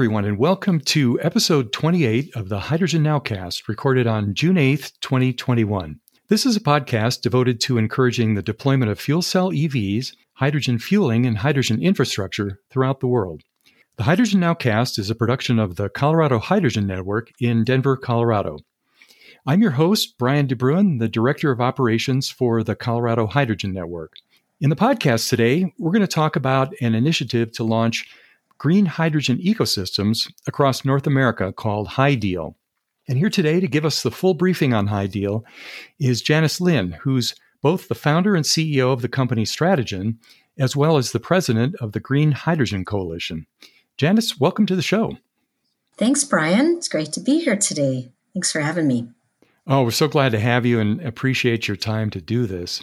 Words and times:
everyone, 0.00 0.24
and 0.24 0.38
welcome 0.38 0.80
to 0.80 1.20
episode 1.20 1.74
28 1.74 2.34
of 2.34 2.48
the 2.48 2.58
Hydrogen 2.58 3.02
Nowcast, 3.02 3.68
recorded 3.68 4.06
on 4.06 4.32
June 4.32 4.56
8th, 4.56 4.92
2021. 5.02 6.00
This 6.28 6.46
is 6.46 6.56
a 6.56 6.60
podcast 6.60 7.20
devoted 7.20 7.60
to 7.60 7.76
encouraging 7.76 8.34
the 8.34 8.40
deployment 8.40 8.90
of 8.90 8.98
fuel 8.98 9.20
cell 9.20 9.50
EVs, 9.50 10.14
hydrogen 10.32 10.78
fueling, 10.78 11.26
and 11.26 11.36
hydrogen 11.36 11.82
infrastructure 11.82 12.60
throughout 12.70 13.00
the 13.00 13.08
world. 13.08 13.42
The 13.98 14.04
Hydrogen 14.04 14.40
Nowcast 14.40 14.98
is 14.98 15.10
a 15.10 15.14
production 15.14 15.58
of 15.58 15.76
the 15.76 15.90
Colorado 15.90 16.38
Hydrogen 16.38 16.86
Network 16.86 17.30
in 17.38 17.62
Denver, 17.62 17.98
Colorado. 17.98 18.56
I'm 19.46 19.60
your 19.60 19.72
host, 19.72 20.16
Brian 20.16 20.48
DeBruin, 20.48 20.98
the 20.98 21.10
Director 21.10 21.50
of 21.50 21.60
Operations 21.60 22.30
for 22.30 22.62
the 22.62 22.74
Colorado 22.74 23.26
Hydrogen 23.26 23.74
Network. 23.74 24.14
In 24.62 24.70
the 24.70 24.76
podcast 24.76 25.28
today, 25.28 25.74
we're 25.78 25.92
going 25.92 26.00
to 26.00 26.06
talk 26.06 26.36
about 26.36 26.72
an 26.80 26.94
initiative 26.94 27.52
to 27.52 27.64
launch 27.64 28.06
green 28.60 28.84
hydrogen 28.84 29.38
ecosystems 29.38 30.30
across 30.46 30.84
North 30.84 31.06
America 31.06 31.50
called 31.50 31.88
HyDeal. 31.88 32.56
And 33.08 33.16
here 33.16 33.30
today 33.30 33.58
to 33.58 33.66
give 33.66 33.86
us 33.86 34.02
the 34.02 34.10
full 34.10 34.34
briefing 34.34 34.74
on 34.74 34.86
HyDeal 34.86 35.44
is 35.98 36.20
Janice 36.20 36.60
Lin, 36.60 36.92
who's 37.00 37.34
both 37.62 37.88
the 37.88 37.94
founder 37.94 38.34
and 38.36 38.44
CEO 38.44 38.92
of 38.92 39.00
the 39.00 39.08
company 39.08 39.44
Strategen, 39.44 40.18
as 40.58 40.76
well 40.76 40.98
as 40.98 41.10
the 41.10 41.18
president 41.18 41.74
of 41.76 41.92
the 41.92 42.00
Green 42.00 42.32
Hydrogen 42.32 42.84
Coalition. 42.84 43.46
Janice, 43.96 44.38
welcome 44.38 44.66
to 44.66 44.76
the 44.76 44.82
show. 44.82 45.16
Thanks, 45.96 46.22
Brian. 46.24 46.76
It's 46.76 46.88
great 46.88 47.12
to 47.12 47.20
be 47.20 47.38
here 47.38 47.56
today. 47.56 48.12
Thanks 48.34 48.52
for 48.52 48.60
having 48.60 48.86
me. 48.86 49.08
Oh, 49.66 49.84
we're 49.84 49.90
so 49.90 50.06
glad 50.06 50.32
to 50.32 50.38
have 50.38 50.66
you 50.66 50.80
and 50.80 51.00
appreciate 51.00 51.66
your 51.66 51.78
time 51.78 52.10
to 52.10 52.20
do 52.20 52.44
this. 52.44 52.82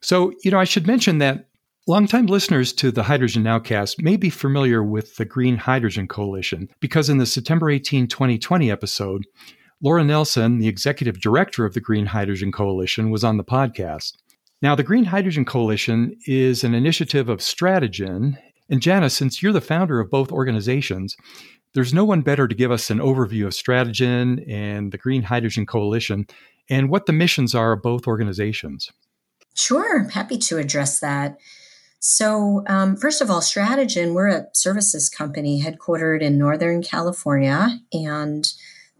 So, 0.00 0.32
you 0.42 0.50
know, 0.50 0.58
I 0.58 0.64
should 0.64 0.86
mention 0.86 1.18
that 1.18 1.49
Longtime 1.86 2.26
listeners 2.26 2.74
to 2.74 2.90
the 2.90 3.04
Hydrogen 3.04 3.42
Nowcast 3.42 4.02
may 4.02 4.18
be 4.18 4.28
familiar 4.28 4.84
with 4.84 5.16
the 5.16 5.24
Green 5.24 5.56
Hydrogen 5.56 6.06
Coalition 6.06 6.68
because 6.78 7.08
in 7.08 7.16
the 7.16 7.24
September 7.24 7.70
18, 7.70 8.06
2020 8.06 8.70
episode, 8.70 9.24
Laura 9.82 10.04
Nelson, 10.04 10.58
the 10.58 10.68
executive 10.68 11.22
director 11.22 11.64
of 11.64 11.72
the 11.72 11.80
Green 11.80 12.04
Hydrogen 12.04 12.52
Coalition, 12.52 13.10
was 13.10 13.24
on 13.24 13.38
the 13.38 13.44
podcast. 13.44 14.12
Now, 14.60 14.74
the 14.74 14.82
Green 14.82 15.04
Hydrogen 15.04 15.46
Coalition 15.46 16.14
is 16.26 16.64
an 16.64 16.74
initiative 16.74 17.30
of 17.30 17.38
Strategen. 17.38 18.36
And 18.68 18.82
Janice, 18.82 19.14
since 19.14 19.42
you're 19.42 19.54
the 19.54 19.62
founder 19.62 20.00
of 20.00 20.10
both 20.10 20.30
organizations, 20.30 21.16
there's 21.72 21.94
no 21.94 22.04
one 22.04 22.20
better 22.20 22.46
to 22.46 22.54
give 22.54 22.70
us 22.70 22.90
an 22.90 22.98
overview 22.98 23.46
of 23.46 23.54
Strategen 23.54 24.44
and 24.46 24.92
the 24.92 24.98
Green 24.98 25.22
Hydrogen 25.22 25.64
Coalition 25.64 26.26
and 26.68 26.90
what 26.90 27.06
the 27.06 27.14
missions 27.14 27.54
are 27.54 27.72
of 27.72 27.82
both 27.82 28.06
organizations. 28.06 28.90
Sure, 29.54 30.08
happy 30.10 30.36
to 30.36 30.58
address 30.58 31.00
that. 31.00 31.38
So, 32.02 32.64
um, 32.66 32.96
first 32.96 33.20
of 33.20 33.30
all, 33.30 33.42
Strategen, 33.42 34.14
we're 34.14 34.28
a 34.28 34.46
services 34.54 35.10
company 35.10 35.62
headquartered 35.62 36.22
in 36.22 36.38
Northern 36.38 36.82
California. 36.82 37.78
And 37.92 38.50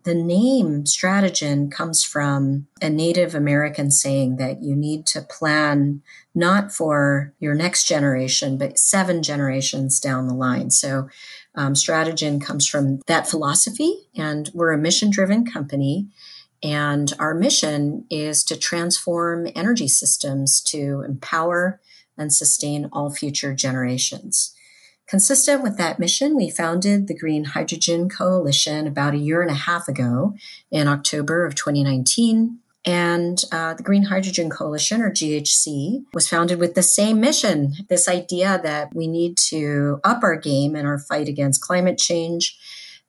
the 0.04 0.14
name 0.14 0.84
Strategen 0.84 1.72
comes 1.72 2.04
from 2.04 2.66
a 2.82 2.90
Native 2.90 3.34
American 3.34 3.90
saying 3.90 4.36
that 4.36 4.62
you 4.62 4.76
need 4.76 5.06
to 5.06 5.22
plan 5.22 6.02
not 6.34 6.72
for 6.72 7.32
your 7.38 7.54
next 7.54 7.84
generation, 7.84 8.58
but 8.58 8.78
seven 8.78 9.22
generations 9.22 9.98
down 9.98 10.28
the 10.28 10.34
line. 10.34 10.70
So, 10.70 11.08
um, 11.54 11.72
Strategen 11.72 12.38
comes 12.38 12.68
from 12.68 13.00
that 13.06 13.26
philosophy, 13.26 14.08
and 14.14 14.50
we're 14.52 14.72
a 14.72 14.78
mission 14.78 15.10
driven 15.10 15.46
company. 15.46 16.08
And 16.62 17.14
our 17.18 17.32
mission 17.32 18.04
is 18.10 18.44
to 18.44 18.58
transform 18.58 19.48
energy 19.54 19.88
systems 19.88 20.60
to 20.64 21.02
empower 21.08 21.80
and 22.20 22.32
sustain 22.32 22.88
all 22.92 23.10
future 23.10 23.54
generations. 23.54 24.54
Consistent 25.08 25.60
with 25.60 25.76
that 25.76 25.98
mission, 25.98 26.36
we 26.36 26.48
founded 26.48 27.08
the 27.08 27.18
Green 27.18 27.46
Hydrogen 27.46 28.08
Coalition 28.08 28.86
about 28.86 29.14
a 29.14 29.18
year 29.18 29.42
and 29.42 29.50
a 29.50 29.54
half 29.54 29.88
ago 29.88 30.34
in 30.70 30.86
October 30.86 31.44
of 31.44 31.56
2019. 31.56 32.60
And 32.84 33.42
uh, 33.50 33.74
the 33.74 33.82
Green 33.82 34.04
Hydrogen 34.04 34.48
Coalition, 34.48 35.02
or 35.02 35.10
GHC, 35.10 36.04
was 36.14 36.28
founded 36.28 36.60
with 36.60 36.74
the 36.74 36.82
same 36.82 37.20
mission 37.20 37.72
this 37.88 38.08
idea 38.08 38.60
that 38.62 38.94
we 38.94 39.08
need 39.08 39.36
to 39.48 40.00
up 40.04 40.22
our 40.22 40.36
game 40.36 40.76
in 40.76 40.86
our 40.86 40.98
fight 40.98 41.28
against 41.28 41.60
climate 41.60 41.98
change 41.98 42.56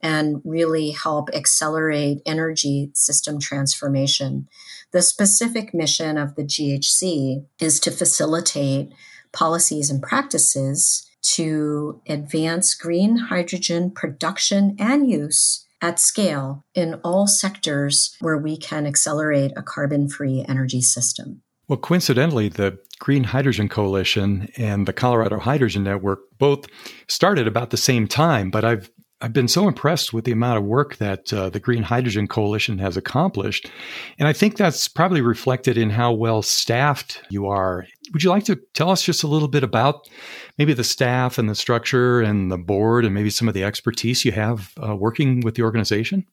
and 0.02 0.42
really 0.44 0.90
help 0.90 1.30
accelerate 1.34 2.22
energy 2.26 2.90
system 2.96 3.40
transformation. 3.40 4.48
The 4.92 5.02
specific 5.02 5.74
mission 5.74 6.18
of 6.18 6.36
the 6.36 6.44
GHC 6.44 7.46
is 7.60 7.80
to 7.80 7.92
facilitate 7.92 8.92
policies 9.32 9.90
and 9.90 10.02
practices 10.02 11.08
to 11.22 12.02
advance 12.08 12.74
green 12.74 13.16
hydrogen 13.18 13.92
production 13.92 14.76
and 14.80 15.10
use 15.10 15.66
at 15.82 16.00
scale 16.00 16.66
in 16.76 16.96
all 17.04 17.26
sectors 17.26 18.16
where 18.20 18.38
we 18.38 18.58
can 18.58 18.86
accelerate 18.86 19.52
a 19.56 19.64
carbon 19.64 20.10
free 20.10 20.46
energy 20.48 20.82
system. 20.82 21.42
Well, 21.68 21.80
coincidentally, 21.80 22.50
the 22.50 22.78
Green 23.00 23.24
Hydrogen 23.24 23.70
Coalition 23.70 24.50
and 24.58 24.86
the 24.88 24.94
Colorado 24.94 25.40
Hydrogen 25.40 25.84
Network 25.86 26.20
both 26.38 26.66
started 27.08 27.48
about 27.48 27.70
the 27.70 27.78
same 27.78 28.08
time, 28.08 28.52
but 28.52 28.66
I've 28.66 28.92
I've 29.22 29.34
been 29.34 29.48
so 29.48 29.68
impressed 29.68 30.14
with 30.14 30.26
the 30.26 30.32
amount 30.32 30.58
of 30.58 30.64
work 30.64 30.98
that 30.98 31.32
uh, 31.32 31.50
the 31.50 31.60
Green 31.60 31.84
Hydrogen 31.84 32.28
Coalition 32.28 32.80
has 32.80 32.98
accomplished. 32.98 33.70
And 34.18 34.28
I 34.28 34.34
think 34.34 34.58
that's 34.58 34.88
probably 34.88 35.22
reflected 35.22 35.78
in 35.78 35.92
how 35.92 36.12
well 36.12 36.42
staffed 36.42 37.22
you 37.30 37.48
are. 37.48 37.86
Would 38.14 38.24
you 38.24 38.32
like 38.32 38.46
to 38.46 38.60
tell 38.74 38.90
us 38.90 39.04
just 39.04 39.24
a 39.24 39.28
little 39.28 39.48
bit 39.48 39.64
about 39.64 40.10
maybe 40.58 40.74
the 40.74 40.84
staff 40.84 41.38
and 41.38 41.48
the 41.48 41.56
structure 41.56 42.20
and 42.22 42.52
the 42.52 42.58
board 42.58 43.06
and 43.06 43.14
maybe 43.14 43.30
some 43.30 43.48
of 43.48 43.54
the 43.54 43.64
expertise 43.64 44.26
you 44.26 44.32
have 44.32 44.74
uh, 44.84 44.96
working 44.96 45.42
with 45.42 45.56
the 45.56 45.64
organization? 45.64 46.26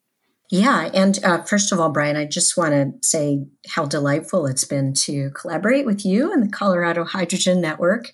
Yeah. 0.50 0.90
And 0.94 1.22
uh, 1.24 1.42
first 1.42 1.72
of 1.72 1.80
all, 1.80 1.90
Brian, 1.90 2.16
I 2.16 2.24
just 2.24 2.56
want 2.56 2.72
to 2.72 3.06
say 3.06 3.44
how 3.68 3.84
delightful 3.84 4.46
it's 4.46 4.64
been 4.64 4.94
to 4.94 5.30
collaborate 5.30 5.84
with 5.84 6.06
you 6.06 6.32
and 6.32 6.42
the 6.42 6.50
Colorado 6.50 7.04
Hydrogen 7.04 7.60
Network 7.60 8.12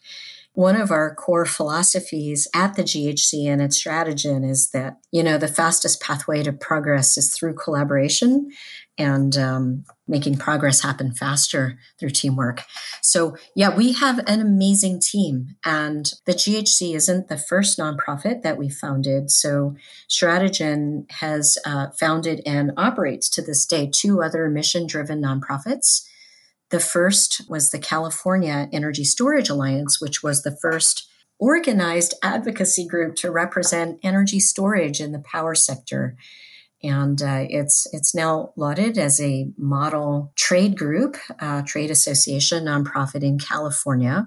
one 0.55 0.77
of 0.77 0.93
our 0.93 1.15
core 1.15 1.45
philosophies 1.45 2.47
at 2.55 2.75
the 2.77 2.85
GHC 2.85 3.47
and 3.47 3.61
its 3.61 3.83
Strategen 3.83 4.49
is 4.49 4.71
that, 4.71 4.99
you 5.11 5.23
know, 5.23 5.37
the 5.37 5.49
fastest 5.49 6.01
pathway 6.01 6.45
to 6.45 6.53
progress 6.53 7.19
is 7.19 7.35
through 7.35 7.55
collaboration 7.55 8.51
and 8.97 9.37
um, 9.37 9.85
making 10.07 10.37
progress 10.37 10.81
happen 10.81 11.13
faster 11.13 11.77
through 11.99 12.11
teamwork. 12.11 12.63
So, 13.03 13.37
yeah, 13.57 13.75
we 13.75 13.95
have 13.95 14.21
an 14.29 14.41
amazing 14.41 15.01
team, 15.01 15.57
and 15.65 16.13
the 16.27 16.35
GHC 16.35 16.95
isn't 16.95 17.27
the 17.27 17.37
first 17.37 17.77
nonprofit 17.77 18.43
that 18.43 18.57
we 18.57 18.69
founded. 18.69 19.33
So, 19.33 19.75
Strategen 20.09 21.11
has 21.11 21.59
uh, 21.67 21.89
founded 21.99 22.41
and 22.47 22.71
operates 22.77 23.29
to 23.31 23.43
this 23.43 23.67
day 23.67 23.91
two 23.93 24.23
other 24.23 24.49
mission 24.49 24.87
driven 24.87 25.21
nonprofits 25.21 26.07
the 26.75 26.81
first 26.81 27.43
was 27.49 27.71
the 27.71 27.79
California 27.79 28.69
Energy 28.73 29.05
Storage 29.05 29.49
Alliance, 29.49 30.01
which 30.01 30.25
was 30.25 30.43
the 30.43 30.57
first 30.61 31.09
organized 31.39 32.15
advocacy 32.21 32.85
group 32.85 33.15
to 33.15 33.31
represent 33.31 34.01
energy 34.03 34.41
storage 34.41 35.01
in 35.01 35.13
the 35.13 35.21
power 35.21 35.55
sector. 35.55 36.17
And 36.83 37.23
uh, 37.23 37.47
it's 37.49 37.87
it's 37.93 38.13
now 38.13 38.53
lauded 38.57 38.99
as 38.99 39.21
a 39.21 39.53
model 39.57 40.33
trade 40.35 40.77
group, 40.77 41.17
uh, 41.39 41.63
trade 41.65 41.93
association, 41.93 42.65
nonprofit 42.65 43.23
in 43.23 43.39
California. 43.39 44.27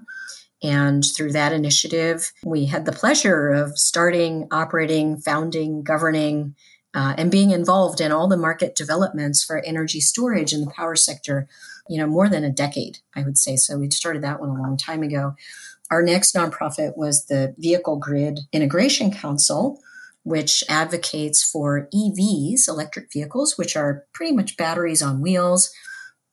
And 0.62 1.04
through 1.04 1.32
that 1.32 1.52
initiative, 1.52 2.32
we 2.42 2.64
had 2.64 2.86
the 2.86 2.92
pleasure 2.92 3.50
of 3.50 3.78
starting, 3.78 4.48
operating, 4.50 5.18
founding, 5.18 5.82
governing, 5.82 6.54
uh, 6.94 7.12
and 7.18 7.30
being 7.30 7.50
involved 7.50 8.00
in 8.00 8.10
all 8.10 8.26
the 8.26 8.38
market 8.38 8.74
developments 8.74 9.44
for 9.44 9.62
energy 9.66 10.00
storage 10.00 10.54
in 10.54 10.62
the 10.62 10.70
power 10.70 10.96
sector 10.96 11.46
you 11.88 11.98
know, 11.98 12.06
more 12.06 12.28
than 12.28 12.44
a 12.44 12.50
decade, 12.50 12.98
I 13.14 13.22
would 13.22 13.38
say. 13.38 13.56
So 13.56 13.78
we 13.78 13.90
started 13.90 14.22
that 14.22 14.40
one 14.40 14.50
a 14.50 14.54
long 14.60 14.76
time 14.76 15.02
ago. 15.02 15.34
Our 15.90 16.02
next 16.02 16.34
nonprofit 16.34 16.96
was 16.96 17.26
the 17.26 17.54
Vehicle 17.58 17.96
Grid 17.96 18.40
Integration 18.52 19.10
Council, 19.10 19.80
which 20.22 20.62
advocates 20.68 21.42
for 21.42 21.88
EVs, 21.94 22.68
electric 22.68 23.12
vehicles, 23.12 23.56
which 23.56 23.76
are 23.76 24.04
pretty 24.12 24.34
much 24.34 24.56
batteries 24.56 25.00
on 25.00 25.22
wheels, 25.22 25.72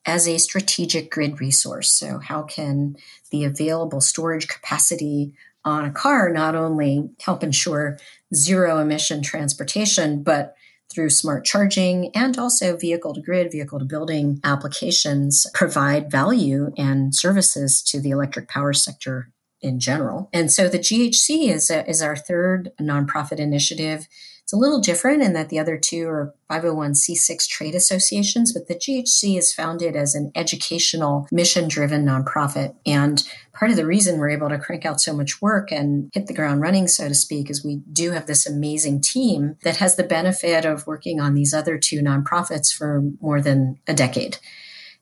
as 0.05 0.27
a 0.27 0.37
strategic 0.37 1.09
grid 1.09 1.39
resource. 1.39 1.91
So, 1.91 2.19
how 2.19 2.43
can 2.43 2.95
the 3.31 3.45
available 3.45 4.01
storage 4.01 4.47
capacity 4.47 5.33
on 5.63 5.85
a 5.85 5.91
car 5.91 6.31
not 6.31 6.55
only 6.55 7.09
help 7.21 7.43
ensure 7.43 7.97
zero 8.33 8.77
emission 8.77 9.23
transportation, 9.23 10.21
but 10.21 10.55
through 10.93 11.09
smart 11.09 11.45
charging 11.45 12.11
and 12.15 12.37
also 12.37 12.77
vehicle 12.77 13.13
to 13.13 13.21
grid, 13.21 13.51
vehicle 13.51 13.79
to 13.79 13.85
building 13.85 14.39
applications 14.43 15.45
provide 15.53 16.11
value 16.11 16.71
and 16.77 17.13
services 17.13 17.81
to 17.81 17.99
the 17.99 18.11
electric 18.11 18.47
power 18.47 18.73
sector 18.73 19.31
in 19.61 19.79
general. 19.79 20.29
And 20.31 20.51
so 20.51 20.69
the 20.69 20.79
GHC 20.79 21.49
is, 21.49 21.69
a, 21.69 21.87
is 21.89 22.01
our 22.01 22.15
third 22.15 22.71
nonprofit 22.79 23.39
initiative 23.39 24.07
It's 24.45 24.53
a 24.53 24.57
little 24.57 24.79
different 24.79 25.23
in 25.23 25.33
that 25.33 25.49
the 25.49 25.57
other 25.57 25.75
two 25.75 26.07
are 26.07 26.31
501c6 26.51 27.47
trade 27.47 27.73
associations, 27.73 28.53
but 28.53 28.67
the 28.67 28.75
GHC 28.75 29.39
is 29.39 29.51
founded 29.51 29.95
as 29.95 30.13
an 30.13 30.31
educational, 30.35 31.27
mission 31.31 31.67
driven 31.67 32.05
nonprofit. 32.05 32.75
And 32.85 33.23
part 33.53 33.71
of 33.71 33.77
the 33.77 33.87
reason 33.87 34.19
we're 34.19 34.29
able 34.29 34.49
to 34.49 34.59
crank 34.59 34.85
out 34.85 35.01
so 35.01 35.15
much 35.15 35.41
work 35.41 35.71
and 35.71 36.11
hit 36.13 36.27
the 36.27 36.35
ground 36.35 36.61
running, 36.61 36.87
so 36.87 37.07
to 37.07 37.15
speak, 37.15 37.49
is 37.49 37.65
we 37.65 37.77
do 37.91 38.11
have 38.11 38.27
this 38.27 38.45
amazing 38.45 39.01
team 39.01 39.57
that 39.63 39.77
has 39.77 39.95
the 39.95 40.03
benefit 40.03 40.63
of 40.63 40.85
working 40.85 41.19
on 41.19 41.33
these 41.33 41.51
other 41.51 41.79
two 41.79 42.01
nonprofits 42.01 42.71
for 42.71 43.01
more 43.19 43.41
than 43.41 43.79
a 43.87 43.95
decade. 43.95 44.37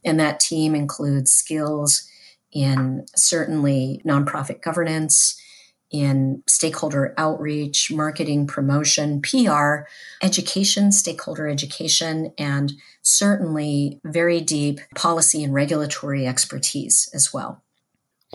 And 0.05 0.17
that 0.21 0.39
team 0.39 0.73
includes 0.73 1.33
skills 1.33 2.09
in 2.53 3.05
certainly 3.13 4.01
nonprofit 4.05 4.61
governance, 4.61 5.37
in 5.93 6.43
stakeholder 6.47 7.13
outreach, 7.17 7.91
marketing, 7.91 8.47
promotion, 8.47 9.21
PR, 9.21 9.83
education, 10.21 10.91
stakeholder 10.91 11.47
education, 11.47 12.33
and 12.37 12.73
certainly 13.03 14.01
very 14.03 14.41
deep 14.41 14.79
policy 14.95 15.43
and 15.43 15.53
regulatory 15.53 16.27
expertise 16.27 17.09
as 17.13 17.31
well. 17.31 17.62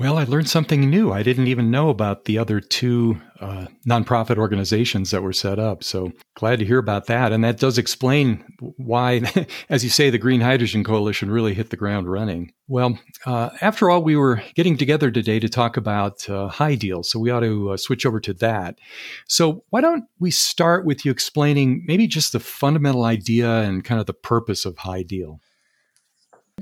Well, 0.01 0.17
I 0.17 0.25
learned 0.25 0.49
something 0.49 0.89
new. 0.89 1.13
I 1.13 1.25
didn't 1.25 1.49
even 1.49 1.73
know 1.73 1.89
about 1.89 2.25
the 2.25 2.39
other 2.39 2.61
two 2.61 3.21
uh, 3.41 3.67
nonprofit 3.85 4.39
organizations 4.39 5.11
that 5.11 5.25
were 5.25 5.33
set 5.33 5.59
up. 5.59 5.83
So 5.83 6.13
glad 6.37 6.61
to 6.61 6.65
hear 6.65 6.79
about 6.79 7.07
that. 7.07 7.33
And 7.33 7.43
that 7.43 7.59
does 7.59 7.79
explain 7.79 8.45
why, 8.77 9.23
as 9.69 9.83
you 9.83 9.91
say, 9.91 10.09
the 10.09 10.17
Green 10.17 10.41
Hydrogen 10.41 10.85
Coalition 10.85 11.33
really 11.33 11.53
hit 11.53 11.71
the 11.71 11.77
ground 11.77 12.09
running. 12.09 12.53
Well, 12.69 12.97
uh, 13.27 13.51
after 13.61 13.91
all, 13.91 14.01
we 14.01 14.15
were 14.15 14.41
getting 14.55 14.77
together 14.77 15.11
today 15.11 15.41
to 15.41 15.49
talk 15.49 15.77
about 15.77 16.31
uh, 16.31 16.49
HyDeal. 16.49 17.05
So 17.05 17.19
we 17.19 17.31
ought 17.31 17.41
to 17.41 17.71
uh, 17.71 17.77
switch 17.77 18.07
over 18.07 18.21
to 18.21 18.35
that. 18.35 18.79
So 19.27 19.65
why 19.71 19.81
don't 19.81 20.05
we 20.21 20.31
start 20.31 20.87
with 20.87 21.05
you 21.05 21.11
explaining 21.11 21.83
maybe 21.89 22.07
just 22.07 22.33
the 22.33 22.41
fundamental 22.41 23.03
idea 23.03 23.63
and 23.63 23.85
kind 23.85 24.01
of 24.01 24.07
the 24.07 24.15
purpose 24.15 24.65
of 24.65 24.77
HyDeal? 24.77 25.41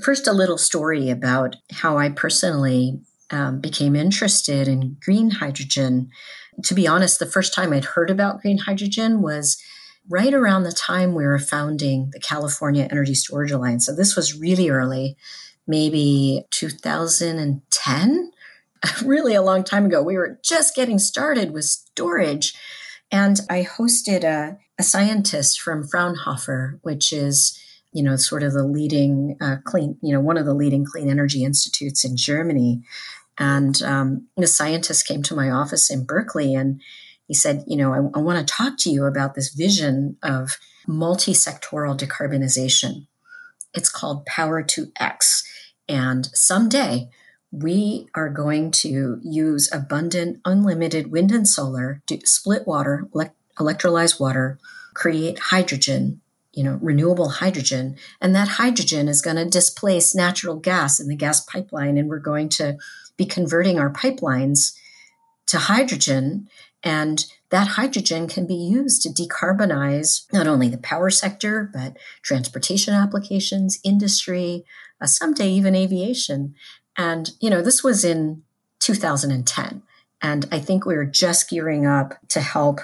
First, 0.00 0.27
a 0.27 0.33
little 0.33 0.59
story 0.59 1.11
about 1.11 1.56
how 1.71 1.99
I 1.99 2.09
personally 2.09 3.00
um, 3.31 3.61
became 3.61 3.96
interested 3.96 4.69
in 4.69 4.96
green 5.00 5.31
hydrogen. 5.31 6.11
To 6.64 6.75
be 6.75 6.87
honest, 6.87 7.19
the 7.19 7.26
first 7.26 7.55
time 7.55 7.73
I'd 7.73 7.84
heard 7.84 8.11
about 8.11 8.40
green 8.40 8.58
hydrogen 8.58 9.23
was 9.23 9.61
right 10.08 10.32
around 10.32 10.62
the 10.62 10.73
time 10.73 11.14
we 11.14 11.25
were 11.25 11.38
founding 11.38 12.11
the 12.12 12.20
California 12.20 12.87
Energy 12.90 13.14
Storage 13.14 13.50
Alliance. 13.50 13.87
So 13.87 13.94
this 13.94 14.14
was 14.14 14.38
really 14.38 14.70
early, 14.70 15.17
maybe 15.67 16.44
2010, 16.50 18.31
really 19.05 19.34
a 19.34 19.43
long 19.43 19.64
time 19.64 19.87
ago. 19.87 20.02
We 20.02 20.17
were 20.17 20.38
just 20.44 20.75
getting 20.75 20.99
started 20.99 21.52
with 21.52 21.64
storage. 21.64 22.55
And 23.11 23.40
I 23.50 23.64
hosted 23.64 24.25
a, 24.25 24.58
a 24.78 24.82
scientist 24.82 25.61
from 25.61 25.87
Fraunhofer, 25.87 26.78
which 26.82 27.12
is 27.12 27.61
you 27.97 28.03
know, 28.03 28.15
sort 28.17 28.43
of 28.43 28.53
the 28.53 28.63
leading 28.63 29.39
uh, 29.41 29.57
clean, 29.65 29.97
you 30.03 30.13
know, 30.13 30.21
one 30.21 30.37
of 30.37 30.45
the 30.45 30.53
leading 30.53 30.85
clean 30.85 31.09
energy 31.09 31.43
institutes 31.43 32.05
in 32.05 32.15
Germany. 32.15 32.83
And 33.39 33.81
um, 33.83 34.29
the 34.37 34.47
scientist 34.47 35.09
came 35.09 35.23
to 35.23 35.35
my 35.35 35.49
office 35.49 35.91
in 35.91 36.05
Berkeley 36.05 36.55
and 36.55 36.83
he 37.27 37.33
said, 37.33 37.65
You 37.67 37.79
know, 37.79 37.95
I, 37.95 38.19
I 38.19 38.21
want 38.21 38.39
to 38.39 38.55
talk 38.55 38.75
to 38.81 38.91
you 38.91 39.07
about 39.07 39.35
this 39.35 39.49
vision 39.49 40.19
of 40.23 40.59
multi 40.87 41.33
sectoral 41.33 41.99
decarbonization. 41.99 43.07
It's 43.73 43.89
called 43.89 44.27
Power 44.27 44.63
to 44.63 44.93
X. 45.01 45.43
And 45.89 46.27
someday 46.35 47.09
we 47.51 48.09
are 48.15 48.29
going 48.29 48.73
to 48.73 49.21
use 49.23 49.71
abundant, 49.73 50.43
unlimited 50.45 51.11
wind 51.11 51.33
and 51.33 51.49
solar 51.49 52.03
to 52.09 52.21
split 52.27 52.67
water, 52.67 53.09
elect- 53.15 53.37
electrolyze 53.59 54.21
water, 54.21 54.59
create 54.93 55.39
hydrogen, 55.39 56.21
you 56.56 56.64
know, 56.64 56.79
renewable 56.81 57.29
hydrogen. 57.29 57.97
And 58.20 58.35
that 58.35 58.49
hydrogen 58.49 59.08
is 59.08 59.23
going 59.23 59.37
to 59.37 59.44
displace 59.44 60.14
natural 60.14 60.56
gas 60.56 60.99
in 60.99 61.06
the 61.06 61.14
gas 61.14 61.41
pipeline. 61.41 61.99
And 61.99 62.08
we're 62.08 62.19
going 62.19 62.49
to 62.50 62.79
be 63.17 63.26
converting 63.26 63.79
our 63.79 63.93
pipelines 63.93 64.75
to 65.49 65.58
hydrogen. 65.58 66.49
And 66.82 67.26
that 67.50 67.69
hydrogen 67.69 68.26
can 68.26 68.47
be 68.47 68.55
used 68.55 69.03
to 69.03 69.11
decarbonize 69.11 70.23
not 70.32 70.47
only 70.47 70.69
the 70.69 70.79
power 70.79 71.11
sector, 71.11 71.70
but 71.73 71.97
transportation 72.23 72.94
applications, 72.94 73.79
industry, 73.85 74.64
uh, 75.00 75.06
someday 75.06 75.50
even 75.50 75.76
aviation. 75.76 76.55
And, 76.97 77.31
you 77.38 77.50
know, 77.50 77.61
this 77.61 77.85
was 77.85 78.05
in 78.05 78.43
2010. 78.81 79.82
And 80.23 80.47
I 80.50 80.59
think 80.59 80.87
we 80.87 80.97
were 80.97 81.05
just 81.05 81.50
gearing 81.50 81.87
up 81.87 82.14
to 82.29 82.41
help 82.41 82.81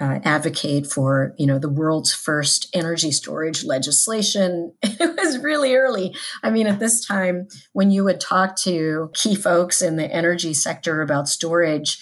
uh, 0.00 0.18
advocate 0.24 0.86
for 0.86 1.34
you 1.38 1.46
know 1.46 1.58
the 1.58 1.68
world's 1.68 2.12
first 2.12 2.68
energy 2.74 3.10
storage 3.10 3.64
legislation. 3.64 4.72
It 5.04 5.16
was 5.16 5.38
really 5.38 5.74
early. 5.74 6.14
I 6.42 6.50
mean 6.50 6.66
at 6.66 6.78
this 6.78 7.04
time 7.04 7.48
when 7.72 7.90
you 7.90 8.04
would 8.04 8.20
talk 8.20 8.56
to 8.62 9.10
key 9.14 9.34
folks 9.34 9.82
in 9.82 9.96
the 9.96 10.10
energy 10.10 10.54
sector 10.54 11.02
about 11.02 11.28
storage 11.28 11.98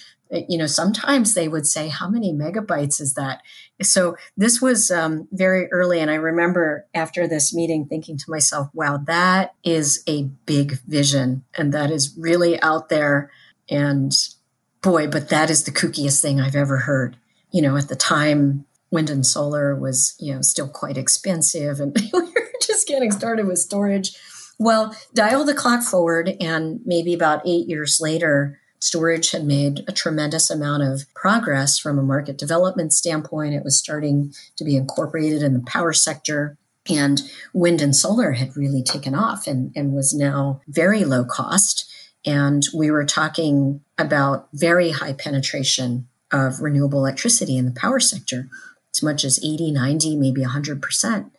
you 0.48 0.56
know 0.56 0.66
sometimes 0.66 1.34
they 1.34 1.46
would 1.48 1.66
say 1.66 1.88
how 1.88 2.08
many 2.08 2.32
megabytes 2.32 3.00
is 3.00 3.14
that? 3.14 3.42
So 3.82 4.16
this 4.36 4.62
was 4.62 4.90
um, 4.90 5.28
very 5.32 5.70
early 5.72 6.00
and 6.00 6.10
i 6.10 6.14
remember 6.14 6.86
after 6.94 7.26
this 7.26 7.54
meeting 7.54 7.86
thinking 7.86 8.16
to 8.18 8.30
myself 8.30 8.68
wow 8.72 8.98
that 9.06 9.54
is 9.64 10.02
a 10.08 10.24
big 10.46 10.78
vision 10.86 11.44
and 11.56 11.72
that 11.72 11.90
is 11.90 12.16
really 12.16 12.60
out 12.62 12.88
there. 12.88 13.30
And 13.68 14.12
boy 14.82 15.06
but 15.06 15.28
that 15.28 15.50
is 15.50 15.64
the 15.64 15.70
kookiest 15.70 16.20
thing 16.20 16.40
i've 16.40 16.56
ever 16.56 16.78
heard 16.78 17.16
you 17.52 17.62
know, 17.62 17.76
at 17.76 17.88
the 17.88 17.96
time, 17.96 18.64
wind 18.90 19.08
and 19.08 19.24
solar 19.24 19.74
was, 19.74 20.14
you 20.18 20.34
know, 20.34 20.42
still 20.42 20.68
quite 20.68 20.98
expensive 20.98 21.80
and 21.80 21.96
we 22.12 22.20
were 22.20 22.52
just 22.66 22.86
getting 22.86 23.10
started 23.10 23.46
with 23.46 23.58
storage. 23.58 24.16
Well, 24.58 24.96
dial 25.14 25.44
the 25.44 25.54
clock 25.54 25.82
forward, 25.82 26.36
and 26.40 26.80
maybe 26.84 27.14
about 27.14 27.42
eight 27.46 27.68
years 27.68 27.98
later, 28.00 28.60
storage 28.80 29.30
had 29.30 29.44
made 29.44 29.84
a 29.88 29.92
tremendous 29.92 30.50
amount 30.50 30.82
of 30.82 31.02
progress 31.14 31.78
from 31.78 31.98
a 31.98 32.02
market 32.02 32.38
development 32.38 32.92
standpoint. 32.92 33.54
It 33.54 33.64
was 33.64 33.78
starting 33.78 34.32
to 34.56 34.64
be 34.64 34.76
incorporated 34.76 35.42
in 35.42 35.54
the 35.54 35.64
power 35.66 35.92
sector. 35.92 36.56
And 36.88 37.22
wind 37.52 37.80
and 37.80 37.94
solar 37.94 38.32
had 38.32 38.56
really 38.56 38.82
taken 38.82 39.14
off 39.14 39.46
and, 39.46 39.72
and 39.76 39.92
was 39.92 40.12
now 40.12 40.60
very 40.66 41.04
low 41.04 41.24
cost. 41.24 41.90
And 42.26 42.64
we 42.74 42.90
were 42.90 43.04
talking 43.04 43.80
about 43.98 44.48
very 44.52 44.90
high 44.90 45.12
penetration 45.12 46.08
of 46.32 46.60
renewable 46.60 46.98
electricity 46.98 47.56
in 47.56 47.64
the 47.64 47.70
power 47.80 48.00
sector, 48.00 48.48
as 48.94 49.02
much 49.02 49.24
as 49.24 49.38
80, 49.44 49.72
90, 49.72 50.16
maybe 50.16 50.42
100%. 50.42 51.30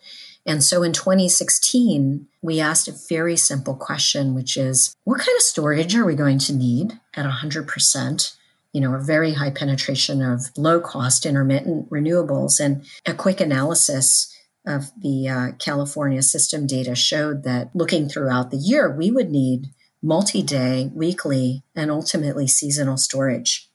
And 0.45 0.63
so 0.63 0.83
in 0.83 0.91
2016, 0.91 2.27
we 2.41 2.59
asked 2.59 2.87
a 2.87 2.95
very 3.09 3.37
simple 3.37 3.75
question, 3.75 4.35
which 4.35 4.57
is 4.57 4.95
what 5.05 5.19
kind 5.19 5.35
of 5.35 5.41
storage 5.41 5.95
are 5.95 6.05
we 6.05 6.15
going 6.15 6.39
to 6.39 6.53
need 6.53 6.99
at 7.15 7.25
100%? 7.25 8.35
You 8.73 8.81
know, 8.81 8.93
a 8.93 8.99
very 8.99 9.33
high 9.33 9.51
penetration 9.51 10.21
of 10.21 10.49
low 10.57 10.81
cost 10.81 11.25
intermittent 11.25 11.89
renewables. 11.89 12.59
And 12.59 12.85
a 13.05 13.13
quick 13.13 13.39
analysis 13.39 14.35
of 14.65 14.91
the 14.99 15.29
uh, 15.29 15.51
California 15.59 16.21
system 16.21 16.67
data 16.67 16.95
showed 16.95 17.43
that 17.43 17.69
looking 17.73 18.09
throughout 18.09 18.51
the 18.51 18.57
year, 18.57 18.93
we 18.93 19.11
would 19.11 19.29
need 19.29 19.67
multi 20.01 20.41
day, 20.41 20.91
weekly, 20.93 21.63
and 21.75 21.89
ultimately 21.89 22.47
seasonal 22.47 22.97
storage. 22.97 23.69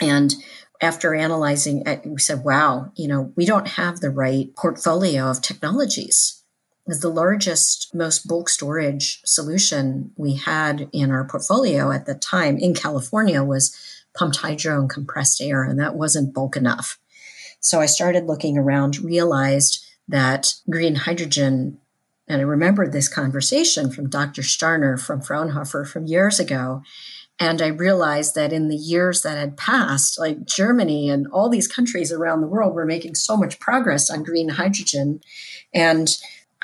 And 0.00 0.34
after 0.80 1.14
analyzing 1.14 1.82
it, 1.86 2.04
we 2.04 2.18
said, 2.18 2.44
wow, 2.44 2.92
you 2.96 3.08
know, 3.08 3.32
we 3.36 3.46
don't 3.46 3.68
have 3.68 4.00
the 4.00 4.10
right 4.10 4.54
portfolio 4.56 5.30
of 5.30 5.40
technologies. 5.40 6.42
The 6.86 7.08
largest, 7.08 7.94
most 7.94 8.28
bulk 8.28 8.48
storage 8.50 9.22
solution 9.24 10.12
we 10.16 10.34
had 10.34 10.88
in 10.92 11.10
our 11.10 11.26
portfolio 11.26 11.90
at 11.90 12.04
the 12.04 12.14
time 12.14 12.58
in 12.58 12.74
California 12.74 13.42
was 13.42 13.74
pumped 14.16 14.36
hydro 14.36 14.80
and 14.80 14.90
compressed 14.90 15.40
air, 15.40 15.64
and 15.64 15.78
that 15.80 15.94
wasn't 15.94 16.34
bulk 16.34 16.56
enough. 16.56 16.98
So 17.60 17.80
I 17.80 17.86
started 17.86 18.26
looking 18.26 18.58
around, 18.58 18.98
realized 18.98 19.82
that 20.08 20.52
green 20.68 20.96
hydrogen, 20.96 21.78
and 22.28 22.40
I 22.40 22.44
remembered 22.44 22.92
this 22.92 23.08
conversation 23.08 23.90
from 23.90 24.10
Dr. 24.10 24.42
Sterner 24.42 24.98
from 24.98 25.22
Fraunhofer 25.22 25.86
from 25.86 26.06
years 26.06 26.38
ago. 26.38 26.82
And 27.40 27.60
I 27.60 27.66
realized 27.66 28.34
that 28.36 28.52
in 28.52 28.68
the 28.68 28.76
years 28.76 29.22
that 29.22 29.36
had 29.36 29.56
passed, 29.56 30.18
like 30.18 30.44
Germany 30.44 31.10
and 31.10 31.26
all 31.32 31.48
these 31.48 31.66
countries 31.66 32.12
around 32.12 32.40
the 32.40 32.46
world 32.46 32.74
were 32.74 32.86
making 32.86 33.16
so 33.16 33.36
much 33.36 33.58
progress 33.58 34.08
on 34.08 34.22
green 34.22 34.50
hydrogen. 34.50 35.20
And 35.72 36.08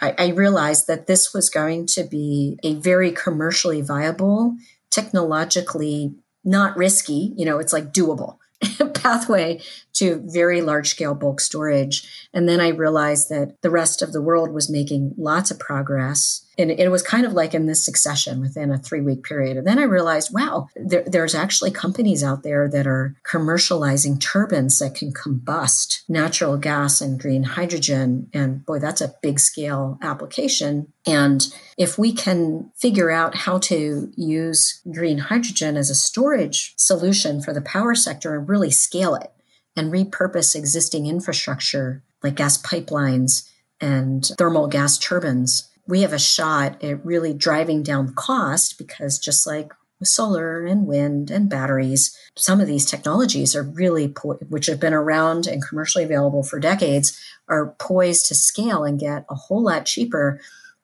I, 0.01 0.15
I 0.17 0.29
realized 0.29 0.87
that 0.87 1.07
this 1.07 1.35
was 1.35 1.51
going 1.51 1.87
to 1.87 2.05
be 2.05 2.59
a 2.63 2.75
very 2.75 3.11
commercially 3.11 3.83
viable, 3.83 4.57
technologically 4.91 6.15
not 6.45 6.77
risky, 6.77 7.33
you 7.37 7.45
know, 7.45 7.59
it's 7.59 7.73
like 7.73 7.93
doable 7.93 8.39
pathway 8.95 9.61
to 9.95 10.23
very 10.25 10.63
large 10.63 10.89
scale 10.89 11.15
bulk 11.15 11.41
storage. 11.41 12.29
And 12.33 12.49
then 12.49 12.61
I 12.61 12.69
realized 12.69 13.29
that 13.29 13.61
the 13.63 13.71
rest 13.71 14.03
of 14.03 14.13
the 14.13 14.23
world 14.23 14.53
was 14.53 14.71
making 14.71 15.15
lots 15.19 15.51
of 15.51 15.59
progress. 15.59 16.47
And 16.59 16.71
it 16.71 16.91
was 16.91 17.03
kind 17.03 17.25
of 17.25 17.33
like 17.33 17.55
in 17.55 17.67
this 17.67 17.85
succession 17.85 18.41
within 18.41 18.71
a 18.71 18.79
three 18.79 19.01
week 19.01 19.25
period. 19.25 19.57
And 19.57 19.67
then 19.67 19.79
I 19.79 19.85
realized, 19.85 20.33
wow, 20.33 20.69
there, 20.77 21.05
there's 21.07 21.35
actually 21.35 21.71
companies 21.71 22.23
out 22.23 22.43
there 22.43 22.69
that 22.69 22.87
are 22.87 23.17
commercializing 23.31 24.21
turbines 24.21 24.79
that 24.79 24.95
can 24.95 25.13
combust 25.13 26.03
natural 26.09 26.57
gas 26.59 27.01
and 27.01 27.19
green 27.19 27.43
hydrogen. 27.43 28.29
And 28.35 28.65
boy, 28.67 28.79
that's 28.79 29.01
a 29.01 29.15
big 29.23 29.41
scale 29.41 29.99
application. 30.03 30.93
And 31.07 31.47
if 31.79 31.99
we 31.99 32.13
can 32.13 32.71
figure 32.77 33.11
out 33.11 33.35
how 33.35 33.59
to 33.59 34.13
use 34.17 34.83
green 34.93 35.17
hydrogen 35.17 35.79
as 35.79 35.89
a 35.89 35.95
storage 35.95 36.75
solution 36.77 37.41
for 37.41 37.55
the 37.55 37.63
power 37.63 37.95
sector 37.95 38.37
and 38.37 38.49
really 38.49 38.70
scale 38.71 39.15
it 39.15 39.33
and 39.77 39.93
repurpose 39.93 40.55
existing 40.55 41.07
infrastructure 41.07 42.03
like 42.23 42.37
gas 42.37 42.61
pipelines 42.61 43.49
and 43.81 44.31
thermal 44.39 44.67
gas 44.67 44.99
turbines, 44.99 45.69
we 45.87 46.03
have 46.03 46.13
a 46.13 46.19
shot 46.19 46.83
at 46.85 47.05
really 47.05 47.33
driving 47.33 47.83
down 47.83 48.15
cost 48.15 48.79
because 48.79 49.19
just 49.19 49.47
like 49.47 49.73
with 49.99 50.09
solar 50.09 50.65
and 50.65 50.87
wind 50.87 51.31
and 51.31 51.49
batteries, 51.49 52.17
some 52.37 52.61
of 52.61 52.67
these 52.67 52.87
technologies 52.87 53.55
are 53.55 53.63
really, 53.63 54.09
po- 54.09 54.39
which 54.49 54.67
have 54.67 54.81
been 54.81 54.95
around 54.95 55.47
and 55.47 55.67
commercially 55.67 56.05
available 56.05 56.43
for 56.43 56.59
decades, 56.59 57.21
are 57.49 57.75
poised 57.79 58.27
to 58.27 58.35
scale 58.35 58.85
and 58.85 58.99
get 58.99 59.25
a 59.29 59.35
whole 59.35 59.63
lot 59.63 59.85
cheaper. 59.85 60.41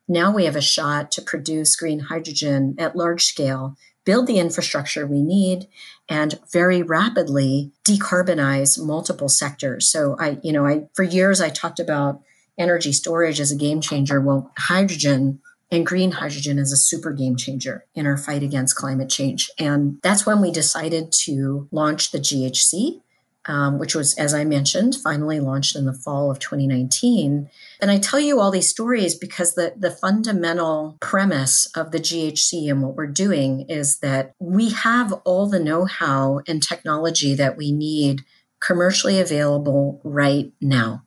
Now 0.08 0.32
we 0.32 0.44
have 0.44 0.56
a 0.56 0.60
shot 0.60 1.10
to 1.12 1.22
produce 1.22 1.76
green 1.76 2.00
hydrogen 2.00 2.74
at 2.78 2.96
large 2.96 3.24
scale 3.24 3.76
build 4.06 4.26
the 4.26 4.38
infrastructure 4.38 5.06
we 5.06 5.20
need 5.20 5.66
and 6.08 6.38
very 6.50 6.82
rapidly 6.82 7.72
decarbonize 7.84 8.82
multiple 8.82 9.28
sectors. 9.28 9.90
So 9.90 10.16
I, 10.18 10.38
you 10.42 10.52
know, 10.52 10.64
I 10.64 10.86
for 10.94 11.02
years 11.02 11.42
I 11.42 11.50
talked 11.50 11.80
about 11.80 12.22
energy 12.56 12.92
storage 12.92 13.40
as 13.40 13.52
a 13.52 13.56
game 13.56 13.82
changer. 13.82 14.18
Well, 14.18 14.50
hydrogen 14.56 15.40
and 15.70 15.84
green 15.84 16.12
hydrogen 16.12 16.58
is 16.58 16.72
a 16.72 16.76
super 16.76 17.12
game 17.12 17.36
changer 17.36 17.84
in 17.94 18.06
our 18.06 18.16
fight 18.16 18.42
against 18.42 18.76
climate 18.76 19.10
change. 19.10 19.50
And 19.58 19.98
that's 20.02 20.24
when 20.24 20.40
we 20.40 20.52
decided 20.52 21.12
to 21.24 21.68
launch 21.72 22.12
the 22.12 22.18
GHC, 22.18 23.00
um, 23.46 23.78
which 23.78 23.94
was, 23.94 24.14
as 24.18 24.34
I 24.34 24.44
mentioned, 24.44 24.96
finally 24.96 25.40
launched 25.40 25.76
in 25.76 25.86
the 25.86 25.92
fall 25.92 26.30
of 26.30 26.38
2019. 26.38 27.48
And 27.80 27.90
I 27.90 27.98
tell 27.98 28.18
you 28.20 28.40
all 28.40 28.50
these 28.50 28.68
stories 28.68 29.14
because 29.14 29.54
the, 29.54 29.74
the 29.76 29.90
fundamental 29.90 30.96
premise 31.00 31.66
of 31.76 31.92
the 31.92 32.00
GHC 32.00 32.70
and 32.70 32.82
what 32.82 32.96
we're 32.96 33.06
doing 33.06 33.66
is 33.68 33.98
that 33.98 34.32
we 34.38 34.70
have 34.70 35.12
all 35.24 35.48
the 35.48 35.60
know 35.60 35.84
how 35.84 36.40
and 36.48 36.62
technology 36.62 37.34
that 37.34 37.56
we 37.56 37.72
need 37.72 38.22
commercially 38.60 39.20
available 39.20 40.00
right 40.02 40.52
now. 40.60 41.02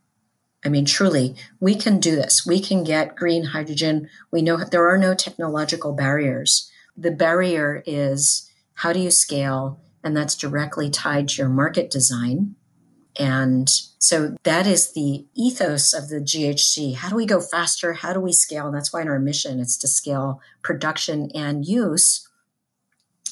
I 0.64 0.70
mean, 0.70 0.86
truly, 0.86 1.36
we 1.60 1.76
can 1.76 2.00
do 2.00 2.16
this. 2.16 2.46
We 2.46 2.60
can 2.60 2.84
get 2.84 3.16
green 3.16 3.46
hydrogen. 3.46 4.10
We 4.32 4.42
know 4.42 4.58
there 4.58 4.90
are 4.90 4.98
no 4.98 5.14
technological 5.14 5.94
barriers. 5.94 6.70
The 6.98 7.12
barrier 7.12 7.82
is 7.86 8.50
how 8.76 8.94
do 8.94 9.00
you 9.00 9.12
scale? 9.12 9.80
And 10.04 10.16
that's 10.16 10.36
directly 10.36 10.90
tied 10.90 11.30
to 11.30 11.42
your 11.42 11.50
market 11.50 11.90
design. 11.92 12.56
And 13.18 13.70
so 13.98 14.38
that 14.44 14.66
is 14.66 14.94
the 14.94 15.26
ethos 15.36 15.94
of 15.94 16.08
the 16.08 16.22
GHC. 16.22 16.96
How 16.96 17.10
do 17.10 17.16
we 17.16 17.26
go 17.26 17.42
faster? 17.42 17.94
How 17.94 18.14
do 18.14 18.22
we 18.22 18.32
scale? 18.32 18.68
And 18.68 18.76
that's 18.76 18.94
why 18.94 19.02
in 19.02 19.10
our 19.10 19.20
mission, 19.20 19.60
it's 19.60 19.78
to 19.80 19.88
scale 19.88 20.42
production 20.62 21.30
and 21.36 21.66
use. 21.66 22.28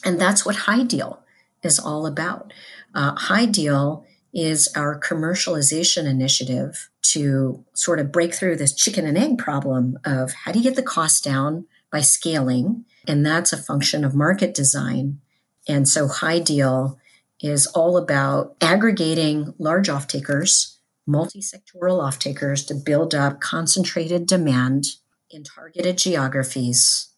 And 0.04 0.20
that's 0.20 0.46
what 0.46 0.56
HyDeal 0.58 1.20
is 1.64 1.80
all 1.80 2.06
about. 2.06 2.52
Uh, 2.94 3.46
Deal 3.46 4.06
is 4.34 4.70
our 4.76 5.00
commercialization 5.00 6.06
initiative 6.06 6.90
to 7.02 7.64
sort 7.74 8.00
of 8.00 8.12
break 8.12 8.34
through 8.34 8.58
this 8.58 8.76
chicken 8.76 9.06
and 9.06 9.18
egg 9.18 9.38
problem 9.38 9.98
of 10.04 10.34
how 10.34 10.52
do 10.52 10.60
you 10.60 10.64
get 10.64 10.76
the 10.76 10.84
cost 10.84 11.24
down 11.24 11.66
by 11.92 12.02
scaling? 12.02 12.86
And 13.08 13.26
that's 13.26 13.54
a 13.54 13.58
function 13.58 14.04
of 14.04 14.14
market 14.14 14.54
design. 14.54 15.20
And 15.68 15.88
so 15.88 16.08
HyDeal 16.08 16.98
is 17.42 17.68
all 17.68 17.98
about 17.98 18.56
aggregating 18.62 19.54
large 19.58 19.90
off 19.90 20.08
takers, 20.08 20.80
multi 21.06 21.40
sectoral 21.40 22.02
off 22.02 22.20
takers 22.20 22.66
to 22.66 22.74
build 22.74 23.14
up 23.14 23.40
concentrated 23.40 24.26
demand 24.26 24.86
in 25.30 25.44
targeted 25.44 25.98
geographies 25.98 27.10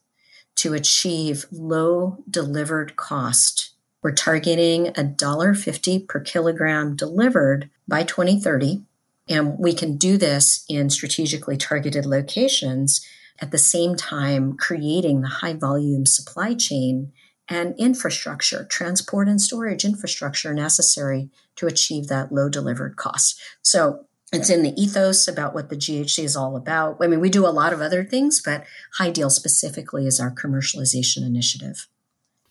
to 0.56 0.74
achieve 0.74 1.46
low 1.52 2.18
delivered 2.30 2.96
cost. 2.96 3.76
We're 4.02 4.12
targeting 4.12 4.88
$1.50 4.88 6.08
per 6.08 6.20
kilogram 6.20 6.96
delivered 6.96 7.70
by 7.88 8.04
2030. 8.04 8.82
And 9.30 9.58
we 9.60 9.74
can 9.74 9.98
do 9.98 10.18
this 10.18 10.66
in 10.68 10.90
strategically 10.90 11.56
targeted 11.56 12.06
locations 12.06 13.06
at 13.42 13.52
the 13.52 13.58
same 13.58 13.96
time 13.96 14.58
creating 14.58 15.22
the 15.22 15.28
high 15.28 15.54
volume 15.54 16.06
supply 16.06 16.56
chain 16.56 17.14
and 17.50 17.76
infrastructure, 17.78 18.66
transport 18.66 19.28
and 19.28 19.42
storage 19.42 19.84
infrastructure 19.84 20.54
necessary 20.54 21.30
to 21.56 21.68
achieve 21.68 22.08
that 22.08 22.32
low 22.32 22.48
delivered 22.48 22.96
cost. 22.96 23.42
So 23.62 24.06
it's 24.32 24.50
in 24.50 24.62
the 24.62 24.80
ethos 24.80 25.28
about 25.28 25.56
what 25.56 25.70
the 25.70 25.76
GHC 25.76 26.24
is 26.24 26.36
all 26.36 26.56
about. 26.56 26.98
I 27.02 27.08
mean, 27.08 27.20
we 27.20 27.30
do 27.30 27.48
a 27.48 27.50
lot 27.50 27.74
of 27.74 27.82
other 27.82 28.04
things, 28.04 28.42
but 28.44 28.64
HyDeal 29.00 29.32
specifically 29.32 30.06
is 30.06 30.20
our 30.20 30.32
commercialization 30.32 31.26
initiative. 31.26 31.88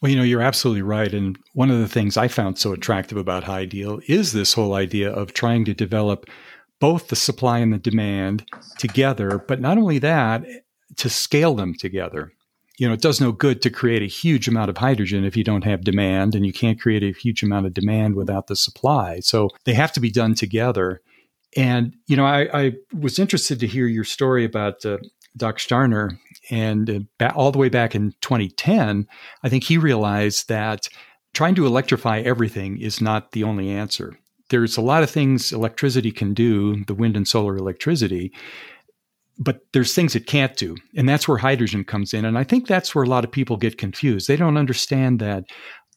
Well, 0.00 0.10
you 0.10 0.16
know, 0.16 0.24
you're 0.24 0.42
absolutely 0.42 0.82
right. 0.82 1.12
And 1.12 1.38
one 1.54 1.70
of 1.70 1.78
the 1.78 1.88
things 1.88 2.16
I 2.16 2.28
found 2.28 2.58
so 2.58 2.72
attractive 2.72 3.18
about 3.18 3.44
HyDeal 3.44 4.02
is 4.08 4.32
this 4.32 4.54
whole 4.54 4.74
idea 4.74 5.10
of 5.12 5.32
trying 5.32 5.64
to 5.66 5.74
develop 5.74 6.28
both 6.80 7.08
the 7.08 7.16
supply 7.16 7.58
and 7.58 7.72
the 7.72 7.78
demand 7.78 8.44
together, 8.78 9.38
but 9.38 9.60
not 9.60 9.78
only 9.78 9.98
that, 9.98 10.44
to 10.96 11.10
scale 11.10 11.54
them 11.54 11.74
together 11.74 12.32
you 12.78 12.86
know, 12.86 12.94
it 12.94 13.02
does 13.02 13.20
no 13.20 13.32
good 13.32 13.60
to 13.62 13.70
create 13.70 14.02
a 14.02 14.06
huge 14.06 14.46
amount 14.48 14.70
of 14.70 14.78
hydrogen 14.78 15.24
if 15.24 15.36
you 15.36 15.44
don't 15.44 15.64
have 15.64 15.82
demand, 15.82 16.34
and 16.34 16.46
you 16.46 16.52
can't 16.52 16.80
create 16.80 17.02
a 17.02 17.18
huge 17.18 17.42
amount 17.42 17.66
of 17.66 17.74
demand 17.74 18.14
without 18.14 18.46
the 18.46 18.56
supply. 18.56 19.18
So 19.20 19.50
they 19.64 19.74
have 19.74 19.92
to 19.92 20.00
be 20.00 20.10
done 20.10 20.34
together. 20.34 21.02
And, 21.56 21.94
you 22.06 22.16
know, 22.16 22.24
I, 22.24 22.48
I 22.54 22.72
was 22.98 23.18
interested 23.18 23.58
to 23.60 23.66
hear 23.66 23.86
your 23.86 24.04
story 24.04 24.44
about 24.44 24.86
uh, 24.86 24.98
Doc 25.36 25.58
Sterner. 25.58 26.18
And 26.50 27.08
uh, 27.20 27.32
all 27.34 27.50
the 27.50 27.58
way 27.58 27.68
back 27.68 27.94
in 27.94 28.12
2010, 28.20 29.08
I 29.42 29.48
think 29.48 29.64
he 29.64 29.76
realized 29.76 30.48
that 30.48 30.88
trying 31.34 31.56
to 31.56 31.66
electrify 31.66 32.20
everything 32.20 32.80
is 32.80 33.00
not 33.00 33.32
the 33.32 33.44
only 33.44 33.70
answer. 33.70 34.18
There's 34.50 34.76
a 34.76 34.82
lot 34.82 35.02
of 35.02 35.10
things 35.10 35.52
electricity 35.52 36.10
can 36.10 36.32
do, 36.32 36.84
the 36.84 36.94
wind 36.94 37.16
and 37.16 37.26
solar 37.26 37.56
electricity, 37.56 38.32
but 39.38 39.60
there's 39.72 39.94
things 39.94 40.16
it 40.16 40.26
can't 40.26 40.56
do. 40.56 40.76
And 40.96 41.08
that's 41.08 41.28
where 41.28 41.38
hydrogen 41.38 41.84
comes 41.84 42.12
in. 42.12 42.24
And 42.24 42.36
I 42.36 42.44
think 42.44 42.66
that's 42.66 42.94
where 42.94 43.04
a 43.04 43.08
lot 43.08 43.24
of 43.24 43.30
people 43.30 43.56
get 43.56 43.78
confused. 43.78 44.26
They 44.26 44.36
don't 44.36 44.56
understand 44.56 45.20
that 45.20 45.44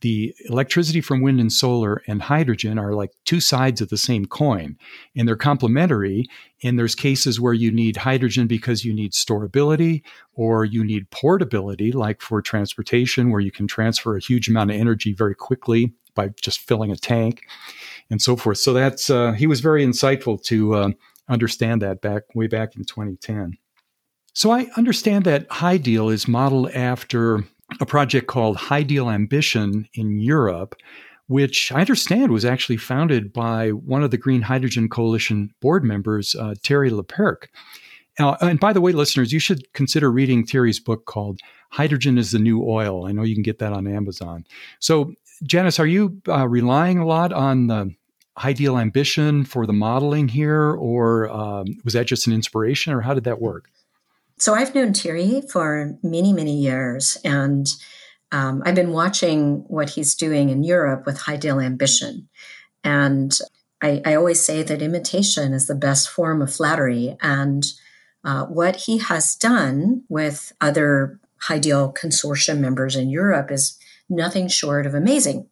the 0.02 0.34
electricity 0.50 1.00
from 1.00 1.22
wind 1.22 1.40
and 1.40 1.52
solar 1.52 2.02
and 2.08 2.24
hydrogen 2.24 2.80
are 2.80 2.94
like 2.94 3.12
two 3.24 3.40
sides 3.40 3.82
of 3.82 3.90
the 3.90 3.98
same 3.98 4.26
coin 4.26 4.76
and 5.16 5.28
they're 5.28 5.36
complementary. 5.36 6.26
And 6.64 6.78
there's 6.78 6.96
cases 6.96 7.40
where 7.40 7.54
you 7.54 7.72
need 7.72 7.98
hydrogen 7.98 8.48
because 8.48 8.84
you 8.84 8.94
need 8.94 9.14
storability 9.14 10.02
or 10.34 10.66
you 10.66 10.84
need 10.84 11.10
portability, 11.12 11.92
like 11.92 12.22
for 12.22 12.42
transportation, 12.42 13.30
where 13.30 13.42
you 13.42 13.52
can 13.52 13.68
transfer 13.68 14.16
a 14.16 14.22
huge 14.22 14.48
amount 14.48 14.72
of 14.72 14.78
energy 14.78 15.14
very 15.14 15.36
quickly 15.36 15.94
by 16.16 16.30
just 16.42 16.60
filling 16.60 16.92
a 16.92 16.96
tank 16.96 17.44
and 18.10 18.22
so 18.22 18.36
forth. 18.36 18.58
So 18.58 18.74
that's, 18.74 19.10
uh, 19.10 19.32
he 19.34 19.48
was 19.48 19.62
very 19.62 19.86
insightful 19.86 20.42
to, 20.46 20.74
uh, 20.74 20.90
understand 21.32 21.82
that 21.82 22.02
back 22.02 22.24
way 22.36 22.48
back 22.48 22.76
in 22.76 22.84
2010. 22.84 23.54
So 24.34 24.52
I 24.52 24.68
understand 24.78 25.26
that 25.26 25.50
HyDeal 25.50 26.12
is 26.14 26.28
modeled 26.28 26.72
after 26.72 27.44
a 27.80 27.86
project 27.86 28.28
called 28.28 28.58
HyDeal 28.58 29.14
Ambition 29.14 29.88
in 29.94 30.20
Europe, 30.20 30.76
which 31.28 31.72
I 31.72 31.82
understand 31.82 32.32
was 32.32 32.46
actually 32.46 32.78
founded 32.78 33.34
by 33.34 33.70
one 33.70 34.04
of 34.04 34.12
the 34.12 34.18
Green 34.18 34.42
Hydrogen 34.42 34.90
Coalition 34.90 35.54
board 35.62 35.84
members, 35.84 36.36
uh, 36.36 36.56
Thierry 36.64 36.90
Lepercq. 36.90 37.48
Uh, 38.20 38.36
and 38.42 38.60
by 38.60 38.74
the 38.74 38.82
way, 38.82 38.92
listeners, 38.92 39.32
you 39.32 39.40
should 39.40 39.72
consider 39.74 40.12
reading 40.12 40.46
Thierry's 40.46 40.80
book 40.80 41.06
called 41.06 41.40
Hydrogen 41.72 42.18
is 42.18 42.32
the 42.32 42.40
New 42.40 42.64
Oil. 42.68 43.06
I 43.06 43.14
know 43.14 43.24
you 43.24 43.36
can 43.36 43.44
get 43.44 43.60
that 43.60 43.72
on 43.72 43.88
Amazon. 43.88 44.46
So, 44.80 45.14
Janice, 45.44 45.80
are 45.80 45.88
you 45.88 46.22
uh, 46.28 46.48
relying 46.48 47.00
a 47.00 47.06
lot 47.06 47.32
on 47.32 47.68
the 47.68 47.96
HyDeal 48.42 48.82
ambition 48.82 49.46
for 49.46 49.66
the 49.66 49.74
modeling 49.74 50.28
here, 50.28 50.72
or 50.72 51.30
um, 51.30 51.66
was 51.84 51.94
that 51.94 52.08
just 52.08 52.28
an 52.28 52.34
inspiration, 52.34 52.94
or 52.94 53.02
how 53.02 53.14
did 53.14 53.24
that 53.26 53.40
work? 53.40 53.70
So 54.38 54.56
I've 54.56 54.74
known 54.74 54.94
Thierry 54.94 55.44
for 55.52 55.98
many, 56.02 56.34
many 56.34 56.58
years, 56.58 57.18
and 57.24 57.68
um, 58.32 58.64
I've 58.66 58.76
been 58.76 58.92
watching 58.92 59.66
what 59.68 59.92
he's 59.92 60.16
doing 60.16 60.50
in 60.50 60.64
Europe 60.64 61.06
with 61.06 61.20
HyDeal 61.20 61.64
ambition. 61.64 62.30
And 62.84 63.38
I, 63.82 64.02
I, 64.06 64.16
always 64.16 64.40
say 64.44 64.64
that 64.64 64.82
imitation 64.82 65.54
is 65.54 65.68
the 65.68 65.76
best 65.76 66.10
form 66.10 66.42
of 66.42 66.54
flattery. 66.54 67.18
And 67.22 67.64
uh, 68.24 68.46
what 68.46 68.78
he 68.78 69.00
has 69.00 69.36
done 69.36 70.04
with 70.08 70.54
other 70.62 71.20
HyDeal 71.48 71.94
consortium 71.96 72.60
members 72.60 72.96
in 72.96 73.10
Europe 73.10 73.52
is 73.52 73.78
nothing 74.10 74.48
short 74.48 74.86
of 74.86 74.94
amazing. 74.94 75.48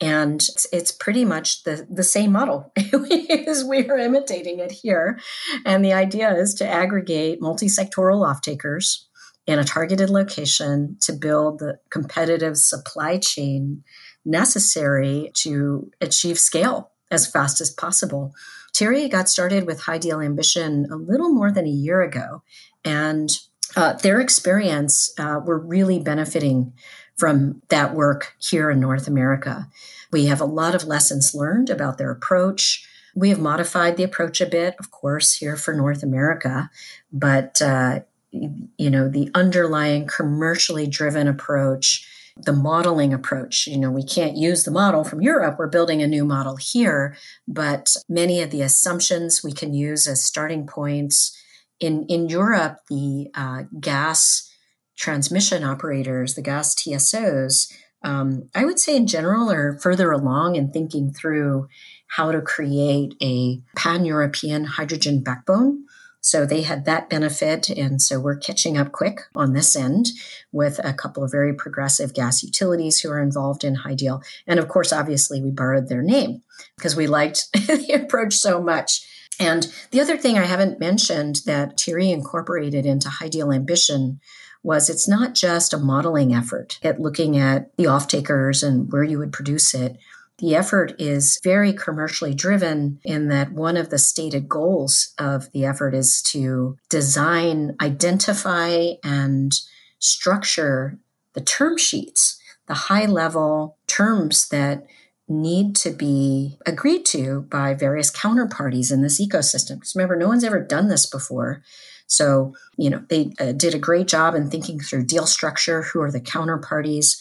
And 0.00 0.42
it's, 0.42 0.66
it's 0.72 0.92
pretty 0.92 1.24
much 1.24 1.62
the, 1.64 1.86
the 1.88 2.02
same 2.02 2.32
model 2.32 2.72
as 3.46 3.64
we 3.64 3.88
are 3.88 3.98
imitating 3.98 4.58
it 4.58 4.72
here. 4.72 5.18
And 5.64 5.84
the 5.84 5.92
idea 5.92 6.34
is 6.34 6.54
to 6.54 6.68
aggregate 6.68 7.40
multi-sectoral 7.40 8.26
off-takers 8.26 9.08
in 9.46 9.58
a 9.58 9.64
targeted 9.64 10.10
location 10.10 10.96
to 11.02 11.12
build 11.12 11.58
the 11.58 11.78
competitive 11.90 12.56
supply 12.56 13.18
chain 13.18 13.84
necessary 14.24 15.30
to 15.34 15.90
achieve 16.00 16.38
scale 16.38 16.90
as 17.10 17.30
fast 17.30 17.60
as 17.60 17.70
possible. 17.70 18.32
Thierry 18.74 19.08
got 19.08 19.28
started 19.28 19.66
with 19.66 19.82
HyDeal 19.82 20.24
Ambition 20.24 20.86
a 20.90 20.96
little 20.96 21.30
more 21.30 21.52
than 21.52 21.66
a 21.66 21.70
year 21.70 22.02
ago, 22.02 22.42
and 22.84 23.30
uh, 23.76 23.94
their 23.94 24.20
experience 24.20 25.12
uh, 25.18 25.40
were 25.44 25.58
really 25.58 25.98
benefiting 26.00 26.72
from 27.16 27.62
that 27.68 27.94
work 27.94 28.34
here 28.38 28.70
in 28.70 28.80
North 28.80 29.06
America. 29.06 29.68
We 30.10 30.26
have 30.26 30.40
a 30.40 30.46
lot 30.46 30.74
of 30.74 30.84
lessons 30.84 31.34
learned 31.34 31.70
about 31.70 31.98
their 31.98 32.10
approach. 32.10 32.86
We 33.14 33.28
have 33.28 33.38
modified 33.38 33.96
the 33.96 34.02
approach 34.02 34.40
a 34.40 34.46
bit, 34.46 34.74
of 34.78 34.90
course, 34.90 35.34
here 35.34 35.56
for 35.56 35.74
North 35.74 36.02
America, 36.02 36.70
but 37.12 37.62
uh, 37.62 38.00
you 38.32 38.90
know 38.90 39.08
the 39.08 39.30
underlying 39.34 40.08
commercially 40.08 40.88
driven 40.88 41.28
approach 41.28 42.08
the 42.36 42.52
modeling 42.52 43.14
approach. 43.14 43.66
You 43.66 43.78
know, 43.78 43.90
we 43.90 44.02
can't 44.02 44.36
use 44.36 44.64
the 44.64 44.70
model 44.70 45.04
from 45.04 45.22
Europe. 45.22 45.56
We're 45.58 45.68
building 45.68 46.02
a 46.02 46.06
new 46.06 46.24
model 46.24 46.56
here, 46.56 47.16
but 47.46 47.96
many 48.08 48.42
of 48.42 48.50
the 48.50 48.62
assumptions 48.62 49.44
we 49.44 49.52
can 49.52 49.72
use 49.72 50.06
as 50.06 50.24
starting 50.24 50.66
points. 50.66 51.38
In, 51.80 52.04
in 52.06 52.28
Europe, 52.28 52.78
the 52.88 53.30
uh, 53.34 53.64
gas 53.80 54.50
transmission 54.96 55.64
operators, 55.64 56.34
the 56.34 56.42
gas 56.42 56.74
TSOs, 56.74 57.72
um, 58.02 58.50
I 58.54 58.64
would 58.64 58.78
say 58.78 58.96
in 58.96 59.06
general 59.06 59.50
are 59.50 59.78
further 59.78 60.12
along 60.12 60.56
in 60.56 60.70
thinking 60.70 61.12
through 61.12 61.68
how 62.08 62.32
to 62.32 62.42
create 62.42 63.14
a 63.22 63.60
pan 63.76 64.04
European 64.04 64.64
hydrogen 64.64 65.22
backbone 65.22 65.84
so 66.24 66.46
they 66.46 66.62
had 66.62 66.86
that 66.86 67.10
benefit. 67.10 67.68
And 67.68 68.00
so 68.00 68.18
we're 68.18 68.38
catching 68.38 68.78
up 68.78 68.92
quick 68.92 69.20
on 69.34 69.52
this 69.52 69.76
end 69.76 70.06
with 70.52 70.80
a 70.82 70.94
couple 70.94 71.22
of 71.22 71.30
very 71.30 71.52
progressive 71.52 72.14
gas 72.14 72.42
utilities 72.42 72.98
who 72.98 73.10
are 73.10 73.20
involved 73.20 73.62
in 73.62 73.76
HyDeal. 73.76 74.24
And 74.46 74.58
of 74.58 74.68
course, 74.68 74.90
obviously, 74.90 75.42
we 75.42 75.50
borrowed 75.50 75.90
their 75.90 76.00
name 76.00 76.42
because 76.78 76.96
we 76.96 77.06
liked 77.06 77.52
the 77.52 77.92
approach 77.92 78.36
so 78.36 78.62
much. 78.62 79.06
And 79.38 79.70
the 79.90 80.00
other 80.00 80.16
thing 80.16 80.38
I 80.38 80.46
haven't 80.46 80.80
mentioned 80.80 81.42
that 81.44 81.78
Thierry 81.78 82.10
incorporated 82.10 82.86
into 82.86 83.10
HyDeal 83.10 83.54
Ambition 83.54 84.18
was 84.64 84.88
it's 84.88 85.06
not 85.06 85.34
just 85.34 85.72
a 85.72 85.78
modeling 85.78 86.34
effort 86.34 86.80
at 86.82 86.98
looking 86.98 87.36
at 87.38 87.70
the 87.76 87.86
off 87.86 88.08
takers 88.08 88.62
and 88.62 88.90
where 88.90 89.04
you 89.04 89.18
would 89.18 89.32
produce 89.32 89.74
it, 89.74 89.96
the 90.38 90.56
effort 90.56 90.94
is 90.98 91.38
very 91.44 91.72
commercially 91.72 92.34
driven 92.34 92.98
in 93.04 93.28
that 93.28 93.52
one 93.52 93.76
of 93.76 93.90
the 93.90 93.98
stated 93.98 94.48
goals 94.48 95.14
of 95.18 95.52
the 95.52 95.64
effort 95.64 95.94
is 95.94 96.20
to 96.22 96.76
design, 96.88 97.76
identify, 97.80 98.94
and 99.04 99.52
structure 100.00 100.98
the 101.34 101.40
term 101.40 101.78
sheets, 101.78 102.40
the 102.66 102.74
high 102.74 103.06
level 103.06 103.76
terms 103.86 104.48
that 104.48 104.86
need 105.28 105.76
to 105.76 105.90
be 105.90 106.58
agreed 106.66 107.06
to 107.06 107.42
by 107.42 107.74
various 107.74 108.10
counterparties 108.10 108.92
in 108.92 109.02
this 109.02 109.20
ecosystem. 109.20 109.76
Because 109.76 109.94
remember, 109.94 110.16
no 110.16 110.28
one's 110.28 110.44
ever 110.44 110.60
done 110.60 110.88
this 110.88 111.06
before. 111.06 111.62
So, 112.06 112.54
you 112.76 112.90
know, 112.90 113.02
they 113.08 113.32
uh, 113.40 113.52
did 113.52 113.74
a 113.74 113.78
great 113.78 114.06
job 114.06 114.34
in 114.34 114.50
thinking 114.50 114.80
through 114.80 115.06
deal 115.06 115.26
structure. 115.26 115.82
Who 115.82 116.00
are 116.00 116.10
the 116.10 116.20
counterparties? 116.20 117.16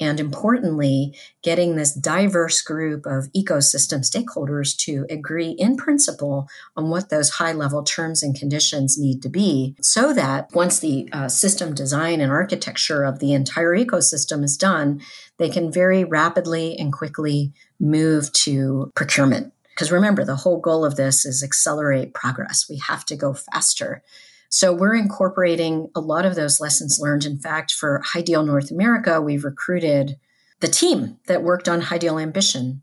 and 0.00 0.18
importantly, 0.18 1.16
getting 1.42 1.76
this 1.76 1.94
diverse 1.94 2.60
group 2.62 3.06
of 3.06 3.30
ecosystem 3.32 4.00
stakeholders 4.00 4.76
to 4.76 5.06
agree 5.08 5.50
in 5.50 5.76
principle 5.76 6.48
on 6.76 6.90
what 6.90 7.10
those 7.10 7.30
high 7.30 7.52
level 7.52 7.84
terms 7.84 8.22
and 8.22 8.34
conditions 8.34 8.98
need 8.98 9.22
to 9.22 9.28
be 9.28 9.76
so 9.80 10.12
that 10.12 10.52
once 10.52 10.80
the 10.80 11.08
uh, 11.12 11.28
system 11.28 11.74
design 11.74 12.20
and 12.20 12.32
architecture 12.32 13.04
of 13.04 13.20
the 13.20 13.32
entire 13.32 13.76
ecosystem 13.76 14.42
is 14.42 14.56
done, 14.56 15.00
they 15.38 15.48
can 15.48 15.70
very 15.70 16.02
rapidly 16.02 16.76
and 16.76 16.92
quickly 16.92 17.52
move 17.78 18.32
to 18.32 18.90
procurement. 18.96 19.53
Because 19.74 19.90
remember, 19.90 20.24
the 20.24 20.36
whole 20.36 20.60
goal 20.60 20.84
of 20.84 20.96
this 20.96 21.26
is 21.26 21.42
accelerate 21.42 22.14
progress. 22.14 22.66
We 22.68 22.78
have 22.78 23.04
to 23.06 23.16
go 23.16 23.34
faster. 23.34 24.02
So 24.48 24.72
we're 24.72 24.94
incorporating 24.94 25.90
a 25.96 26.00
lot 26.00 26.24
of 26.24 26.36
those 26.36 26.60
lessons 26.60 27.00
learned. 27.00 27.24
In 27.24 27.38
fact, 27.38 27.72
for 27.72 28.00
HyDeal 28.14 28.46
North 28.46 28.70
America, 28.70 29.20
we've 29.20 29.44
recruited 29.44 30.16
the 30.60 30.68
team 30.68 31.18
that 31.26 31.42
worked 31.42 31.68
on 31.68 31.82
HyDeal 31.82 32.22
Ambition. 32.22 32.82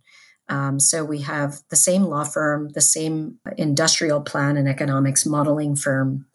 Um, 0.49 0.81
so 0.81 1.05
we 1.05 1.21
have 1.21 1.59
the 1.69 1.77
same 1.77 2.03
law 2.03 2.25
firm, 2.25 2.69
the 2.73 2.81
same 2.81 3.39
industrial 3.57 4.19
plan 4.19 4.57
and 4.57 4.67
economics 4.67 5.25
modeling 5.25 5.77
firm, 5.77 6.25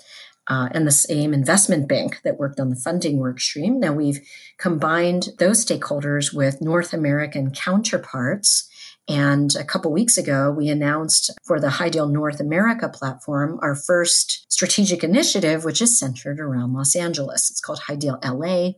uh, 0.49 0.71
and 0.73 0.87
the 0.87 0.93
same 0.93 1.35
investment 1.35 1.87
bank 1.87 2.21
that 2.25 2.39
worked 2.39 2.59
on 2.59 2.71
the 2.71 2.77
funding 2.77 3.19
work 3.19 3.39
stream. 3.39 3.79
Now 3.79 3.93
we've 3.93 4.27
combined 4.59 5.29
those 5.39 5.65
stakeholders 5.65 6.33
with 6.33 6.63
North 6.63 6.95
American 6.95 7.51
counterparts 7.51 8.71
and 9.09 9.55
a 9.55 9.65
couple 9.65 9.93
weeks 9.93 10.19
ago, 10.19 10.51
we 10.51 10.69
announced 10.69 11.31
for 11.45 11.61
the 11.61 11.69
HyDeal 11.69 12.11
North 12.11 12.41
America 12.41 12.89
platform 12.89 13.59
our 13.63 13.77
first 13.77 14.47
strategic 14.53 15.05
initiative, 15.05 15.65
which 15.65 15.81
is 15.81 15.99
centered 15.99 16.41
around 16.41 16.73
Los 16.73 16.97
Angeles. 16.97 17.51
It's 17.51 17.61
called 17.61 17.81
HyDeal 17.89 18.19
LA, 18.25 18.73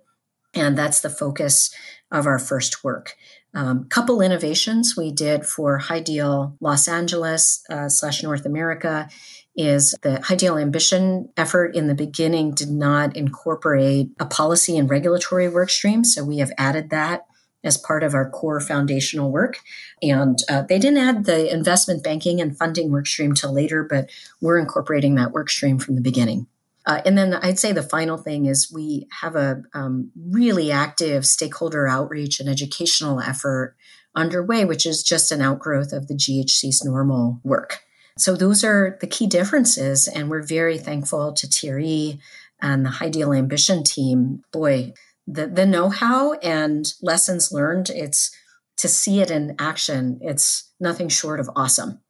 and 0.52 0.76
that's 0.76 1.00
the 1.00 1.10
focus 1.10 1.74
of 2.12 2.26
our 2.26 2.38
first 2.38 2.84
work. 2.84 3.16
Um, 3.54 3.84
couple 3.88 4.20
innovations 4.20 4.96
we 4.96 5.10
did 5.10 5.46
for 5.46 5.80
HyDeal 5.80 6.56
Los 6.60 6.86
Angeles 6.86 7.64
uh, 7.70 7.88
slash 7.88 8.22
North 8.22 8.44
America 8.44 9.08
is 9.56 9.94
the 10.02 10.20
HyDeal 10.22 10.60
Ambition 10.60 11.30
effort 11.36 11.74
in 11.74 11.88
the 11.88 11.94
beginning 11.94 12.52
did 12.52 12.70
not 12.70 13.16
incorporate 13.16 14.10
a 14.20 14.26
policy 14.26 14.76
and 14.76 14.90
regulatory 14.90 15.48
work 15.48 15.70
stream. 15.70 16.04
So 16.04 16.22
we 16.22 16.38
have 16.38 16.52
added 16.58 16.90
that 16.90 17.27
as 17.64 17.76
part 17.76 18.02
of 18.02 18.14
our 18.14 18.30
core 18.30 18.60
foundational 18.60 19.30
work. 19.30 19.58
And 20.02 20.38
uh, 20.48 20.62
they 20.62 20.78
didn't 20.78 20.98
add 20.98 21.24
the 21.24 21.52
investment 21.52 22.04
banking 22.04 22.40
and 22.40 22.56
funding 22.56 22.90
work 22.90 23.06
stream 23.06 23.34
till 23.34 23.52
later, 23.52 23.82
but 23.82 24.10
we're 24.40 24.58
incorporating 24.58 25.16
that 25.16 25.32
work 25.32 25.50
stream 25.50 25.78
from 25.78 25.96
the 25.96 26.00
beginning. 26.00 26.46
Uh, 26.86 27.02
and 27.04 27.18
then 27.18 27.34
I'd 27.34 27.58
say 27.58 27.72
the 27.72 27.82
final 27.82 28.16
thing 28.16 28.46
is 28.46 28.72
we 28.72 29.08
have 29.20 29.36
a 29.36 29.62
um, 29.74 30.10
really 30.30 30.72
active 30.72 31.26
stakeholder 31.26 31.86
outreach 31.86 32.40
and 32.40 32.48
educational 32.48 33.20
effort 33.20 33.76
underway, 34.14 34.64
which 34.64 34.86
is 34.86 35.02
just 35.02 35.30
an 35.30 35.42
outgrowth 35.42 35.92
of 35.92 36.08
the 36.08 36.14
GHC's 36.14 36.84
normal 36.84 37.40
work. 37.44 37.80
So 38.16 38.34
those 38.34 38.64
are 38.64 38.96
the 39.00 39.06
key 39.06 39.26
differences. 39.26 40.08
And 40.08 40.30
we're 40.30 40.42
very 40.42 40.78
thankful 40.78 41.32
to 41.34 41.46
Thierry 41.46 42.20
and 42.60 42.84
the 42.84 42.90
HyDeal 42.90 43.36
Ambition 43.36 43.84
team. 43.84 44.42
Boy, 44.50 44.94
the, 45.30 45.46
the 45.46 45.66
know-how 45.66 46.32
and 46.34 46.94
lessons 47.02 47.52
learned 47.52 47.90
it's 47.90 48.34
to 48.78 48.88
see 48.88 49.20
it 49.20 49.30
in 49.30 49.54
action 49.58 50.18
it's 50.22 50.72
nothing 50.80 51.08
short 51.08 51.40
of 51.40 51.50
awesome. 51.54 52.00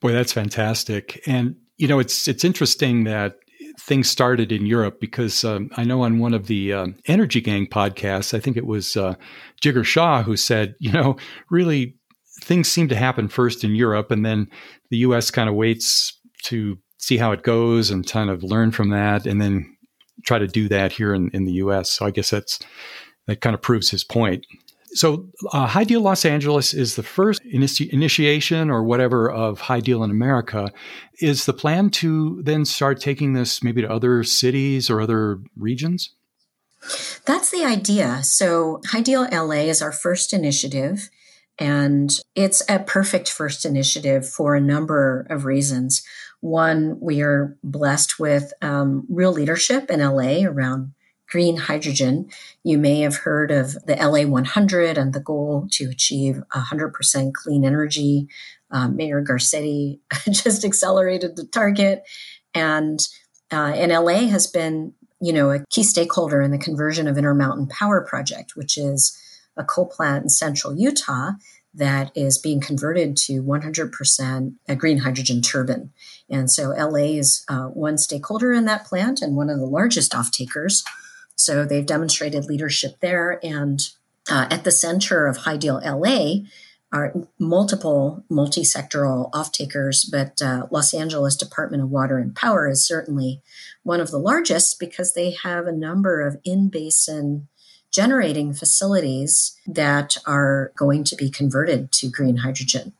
Boy 0.00 0.12
that's 0.12 0.32
fantastic. 0.32 1.22
And 1.26 1.56
you 1.76 1.88
know 1.88 1.98
it's 1.98 2.28
it's 2.28 2.44
interesting 2.44 3.04
that 3.04 3.36
things 3.80 4.08
started 4.08 4.52
in 4.52 4.66
Europe 4.66 5.00
because 5.00 5.44
um, 5.44 5.70
I 5.76 5.84
know 5.84 6.02
on 6.02 6.18
one 6.18 6.34
of 6.34 6.46
the 6.46 6.72
uh, 6.72 6.86
Energy 7.06 7.40
Gang 7.40 7.66
podcasts, 7.66 8.34
I 8.34 8.40
think 8.40 8.56
it 8.56 8.66
was 8.66 8.96
uh, 8.96 9.14
Jigar 9.62 9.84
Shah 9.84 10.22
who 10.22 10.36
said, 10.36 10.74
you 10.78 10.92
know, 10.92 11.16
really 11.50 11.96
things 12.42 12.68
seem 12.68 12.88
to 12.88 12.96
happen 12.96 13.28
first 13.28 13.64
in 13.64 13.74
Europe 13.74 14.10
and 14.10 14.24
then 14.24 14.48
the 14.90 14.98
US 14.98 15.30
kind 15.30 15.48
of 15.48 15.54
waits 15.54 16.18
to 16.44 16.78
see 16.98 17.16
how 17.16 17.32
it 17.32 17.42
goes 17.42 17.90
and 17.90 18.06
kind 18.08 18.30
of 18.30 18.42
learn 18.42 18.70
from 18.70 18.90
that. 18.90 19.26
And 19.26 19.40
then 19.40 19.73
try 20.24 20.38
to 20.38 20.46
do 20.46 20.68
that 20.68 20.92
here 20.92 21.14
in, 21.14 21.30
in 21.30 21.44
the 21.44 21.52
U.S. 21.52 21.90
So 21.90 22.06
I 22.06 22.10
guess 22.10 22.30
that's 22.30 22.58
that 23.26 23.40
kind 23.40 23.54
of 23.54 23.62
proves 23.62 23.90
his 23.90 24.04
point. 24.04 24.46
So 24.94 25.28
uh, 25.52 25.66
HyDeal 25.66 26.02
Los 26.02 26.24
Angeles 26.24 26.72
is 26.72 26.94
the 26.94 27.02
first 27.02 27.42
initi- 27.44 27.88
initiation 27.88 28.70
or 28.70 28.84
whatever 28.84 29.28
of 29.28 29.60
HyDeal 29.62 30.04
in 30.04 30.10
America. 30.10 30.72
Is 31.20 31.46
the 31.46 31.52
plan 31.52 31.90
to 31.90 32.40
then 32.42 32.64
start 32.64 33.00
taking 33.00 33.32
this 33.32 33.62
maybe 33.62 33.82
to 33.82 33.90
other 33.90 34.22
cities 34.22 34.88
or 34.90 35.00
other 35.00 35.40
regions? 35.56 36.10
That's 37.24 37.50
the 37.50 37.64
idea. 37.64 38.22
So 38.22 38.80
HyDeal 38.86 39.32
LA 39.32 39.68
is 39.68 39.82
our 39.82 39.92
first 39.92 40.32
initiative. 40.32 41.10
And 41.58 42.10
it's 42.34 42.62
a 42.68 42.80
perfect 42.80 43.30
first 43.30 43.64
initiative 43.64 44.28
for 44.28 44.54
a 44.54 44.60
number 44.60 45.26
of 45.30 45.44
reasons. 45.44 46.02
One, 46.44 46.98
we 47.00 47.22
are 47.22 47.56
blessed 47.64 48.20
with 48.20 48.52
um, 48.60 49.06
real 49.08 49.32
leadership 49.32 49.90
in 49.90 50.00
LA 50.00 50.44
around 50.44 50.92
green 51.26 51.56
hydrogen. 51.56 52.28
You 52.62 52.76
may 52.76 53.00
have 53.00 53.16
heard 53.16 53.50
of 53.50 53.72
the 53.86 53.96
LA 53.96 54.28
100 54.28 54.98
and 54.98 55.14
the 55.14 55.20
goal 55.20 55.66
to 55.70 55.88
achieve 55.88 56.42
100% 56.54 57.32
clean 57.32 57.64
energy. 57.64 58.28
Um, 58.70 58.94
Mayor 58.94 59.24
Garcetti 59.24 60.00
just 60.30 60.66
accelerated 60.66 61.36
the 61.36 61.46
target. 61.46 62.02
And, 62.52 63.00
uh, 63.50 63.72
and 63.74 63.90
LA 63.90 64.28
has 64.28 64.46
been, 64.46 64.92
you 65.22 65.32
know, 65.32 65.50
a 65.50 65.64
key 65.70 65.82
stakeholder 65.82 66.42
in 66.42 66.50
the 66.50 66.58
conversion 66.58 67.08
of 67.08 67.16
Intermountain 67.16 67.68
Power 67.68 68.04
Project, 68.06 68.54
which 68.54 68.76
is 68.76 69.18
a 69.56 69.64
coal 69.64 69.86
plant 69.86 70.24
in 70.24 70.28
central 70.28 70.76
Utah 70.76 71.30
that 71.74 72.12
is 72.14 72.38
being 72.38 72.60
converted 72.60 73.16
to 73.16 73.42
100% 73.42 74.54
a 74.68 74.76
green 74.76 74.98
hydrogen 74.98 75.42
turbine. 75.42 75.90
And 76.30 76.50
so 76.50 76.70
LA 76.70 77.16
is 77.18 77.44
uh, 77.48 77.64
one 77.64 77.98
stakeholder 77.98 78.52
in 78.52 78.64
that 78.66 78.86
plant 78.86 79.20
and 79.20 79.36
one 79.36 79.50
of 79.50 79.58
the 79.58 79.66
largest 79.66 80.14
off 80.14 80.30
takers. 80.30 80.84
So 81.36 81.64
they've 81.64 81.84
demonstrated 81.84 82.44
leadership 82.44 83.00
there. 83.00 83.40
And 83.42 83.80
uh, 84.30 84.46
at 84.50 84.64
the 84.64 84.70
center 84.70 85.26
of 85.26 85.38
HyDeal 85.38 85.84
LA 85.84 86.46
are 86.92 87.12
multiple 87.40 88.24
multi-sectoral 88.30 89.28
off-takers, 89.32 90.04
but 90.04 90.40
uh, 90.40 90.68
Los 90.70 90.94
Angeles 90.94 91.34
Department 91.34 91.82
of 91.82 91.90
Water 91.90 92.18
and 92.18 92.36
Power 92.36 92.68
is 92.68 92.86
certainly 92.86 93.42
one 93.82 94.00
of 94.00 94.12
the 94.12 94.18
largest 94.18 94.78
because 94.78 95.12
they 95.12 95.32
have 95.42 95.66
a 95.66 95.72
number 95.72 96.20
of 96.20 96.36
in-basin 96.44 97.48
generating 97.94 98.52
facilities 98.52 99.56
that 99.66 100.16
are 100.26 100.72
going 100.76 101.04
to 101.04 101.14
be 101.14 101.30
converted 101.30 101.92
to 101.92 102.10
green 102.10 102.38
hydrogen. 102.38 102.92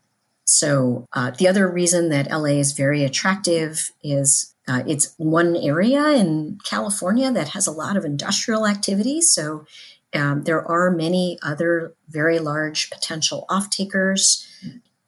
So, 0.46 1.06
uh, 1.12 1.32
the 1.32 1.48
other 1.48 1.68
reason 1.68 2.10
that 2.10 2.30
LA 2.30 2.60
is 2.60 2.72
very 2.72 3.02
attractive 3.02 3.90
is 4.02 4.54
uh, 4.68 4.82
it's 4.86 5.14
one 5.16 5.56
area 5.56 6.10
in 6.12 6.58
California 6.64 7.32
that 7.32 7.48
has 7.48 7.66
a 7.66 7.72
lot 7.72 7.96
of 7.96 8.04
industrial 8.04 8.66
activity. 8.66 9.20
So, 9.20 9.66
um, 10.14 10.44
there 10.44 10.64
are 10.64 10.90
many 10.92 11.38
other 11.42 11.94
very 12.08 12.38
large 12.38 12.88
potential 12.90 13.46
off 13.48 13.68
takers. 13.70 14.46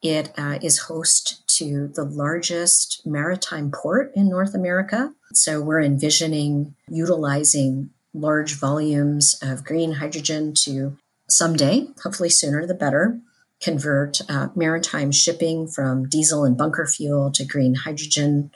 It 0.01 0.33
uh, 0.37 0.59
is 0.61 0.79
host 0.79 1.47
to 1.57 1.87
the 1.87 2.03
largest 2.03 3.03
maritime 3.05 3.71
port 3.71 4.11
in 4.15 4.29
North 4.29 4.53
America. 4.53 5.13
So, 5.33 5.61
we're 5.61 5.81
envisioning 5.81 6.75
utilizing 6.89 7.91
large 8.13 8.55
volumes 8.55 9.37
of 9.41 9.63
green 9.63 9.93
hydrogen 9.93 10.53
to 10.63 10.97
someday, 11.29 11.87
hopefully 12.03 12.29
sooner 12.29 12.65
the 12.65 12.73
better, 12.73 13.19
convert 13.61 14.21
uh, 14.29 14.49
maritime 14.55 15.11
shipping 15.11 15.67
from 15.67 16.07
diesel 16.07 16.43
and 16.43 16.57
bunker 16.57 16.85
fuel 16.85 17.31
to 17.31 17.45
green 17.45 17.75
hydrogen 17.75 18.51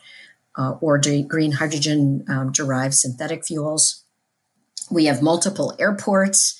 uh, 0.57 0.71
or 0.81 0.97
de- 0.97 1.23
green 1.23 1.53
hydrogen 1.53 2.23
um, 2.29 2.51
derived 2.51 2.93
synthetic 2.93 3.45
fuels. 3.45 4.03
We 4.89 5.05
have 5.05 5.21
multiple 5.21 5.75
airports 5.79 6.59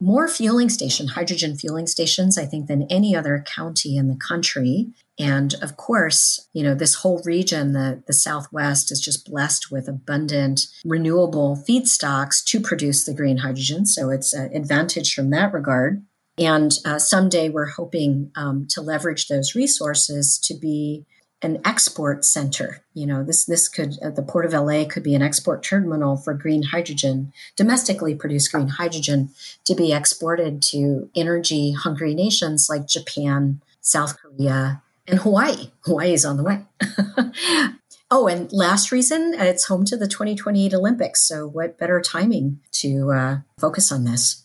more 0.00 0.28
fueling 0.28 0.70
station, 0.70 1.08
hydrogen 1.08 1.56
fueling 1.56 1.86
stations, 1.86 2.38
I 2.38 2.46
think, 2.46 2.66
than 2.66 2.86
any 2.88 3.14
other 3.14 3.44
county 3.46 3.96
in 3.96 4.08
the 4.08 4.16
country. 4.16 4.88
And 5.20 5.54
of 5.60 5.76
course, 5.76 6.48
you 6.54 6.62
know, 6.62 6.74
this 6.74 6.94
whole 6.94 7.20
region, 7.26 7.74
the, 7.74 8.02
the 8.06 8.14
Southwest, 8.14 8.90
is 8.90 9.00
just 9.00 9.30
blessed 9.30 9.70
with 9.70 9.86
abundant 9.86 10.62
renewable 10.82 11.62
feedstocks 11.68 12.42
to 12.46 12.58
produce 12.58 13.04
the 13.04 13.12
green 13.12 13.36
hydrogen. 13.36 13.84
So 13.84 14.08
it's 14.08 14.32
an 14.32 14.50
advantage 14.56 15.12
from 15.14 15.28
that 15.30 15.52
regard. 15.52 16.02
And 16.38 16.72
uh, 16.86 16.98
someday 16.98 17.50
we're 17.50 17.66
hoping 17.66 18.32
um, 18.34 18.66
to 18.70 18.80
leverage 18.80 19.28
those 19.28 19.54
resources 19.54 20.38
to 20.44 20.54
be 20.54 21.04
an 21.42 21.60
export 21.66 22.24
center. 22.24 22.82
You 22.94 23.06
know, 23.06 23.22
this 23.22 23.44
this 23.44 23.68
could 23.68 23.98
uh, 24.02 24.10
the 24.10 24.22
port 24.22 24.46
of 24.46 24.52
LA 24.54 24.84
could 24.84 25.02
be 25.02 25.14
an 25.14 25.22
export 25.22 25.62
terminal 25.62 26.16
for 26.16 26.32
green 26.32 26.62
hydrogen, 26.62 27.32
domestically 27.56 28.14
produced 28.14 28.52
green 28.52 28.68
hydrogen, 28.68 29.30
to 29.64 29.74
be 29.74 29.92
exported 29.92 30.62
to 30.70 31.10
energy 31.14 31.72
hungry 31.72 32.14
nations 32.14 32.68
like 32.70 32.86
Japan, 32.86 33.60
South 33.80 34.16
Korea, 34.18 34.82
and 35.10 35.20
Hawaii. 35.20 35.70
Hawaii 35.84 36.12
is 36.12 36.24
on 36.24 36.36
the 36.36 36.44
way. 36.44 36.64
oh, 38.10 38.26
and 38.26 38.50
last 38.52 38.92
reason, 38.92 39.34
it's 39.34 39.66
home 39.66 39.84
to 39.86 39.96
the 39.96 40.08
2028 40.08 40.72
Olympics. 40.74 41.26
So, 41.26 41.46
what 41.46 41.78
better 41.78 42.00
timing 42.00 42.60
to 42.72 43.10
uh, 43.10 43.36
focus 43.58 43.90
on 43.90 44.04
this? 44.04 44.44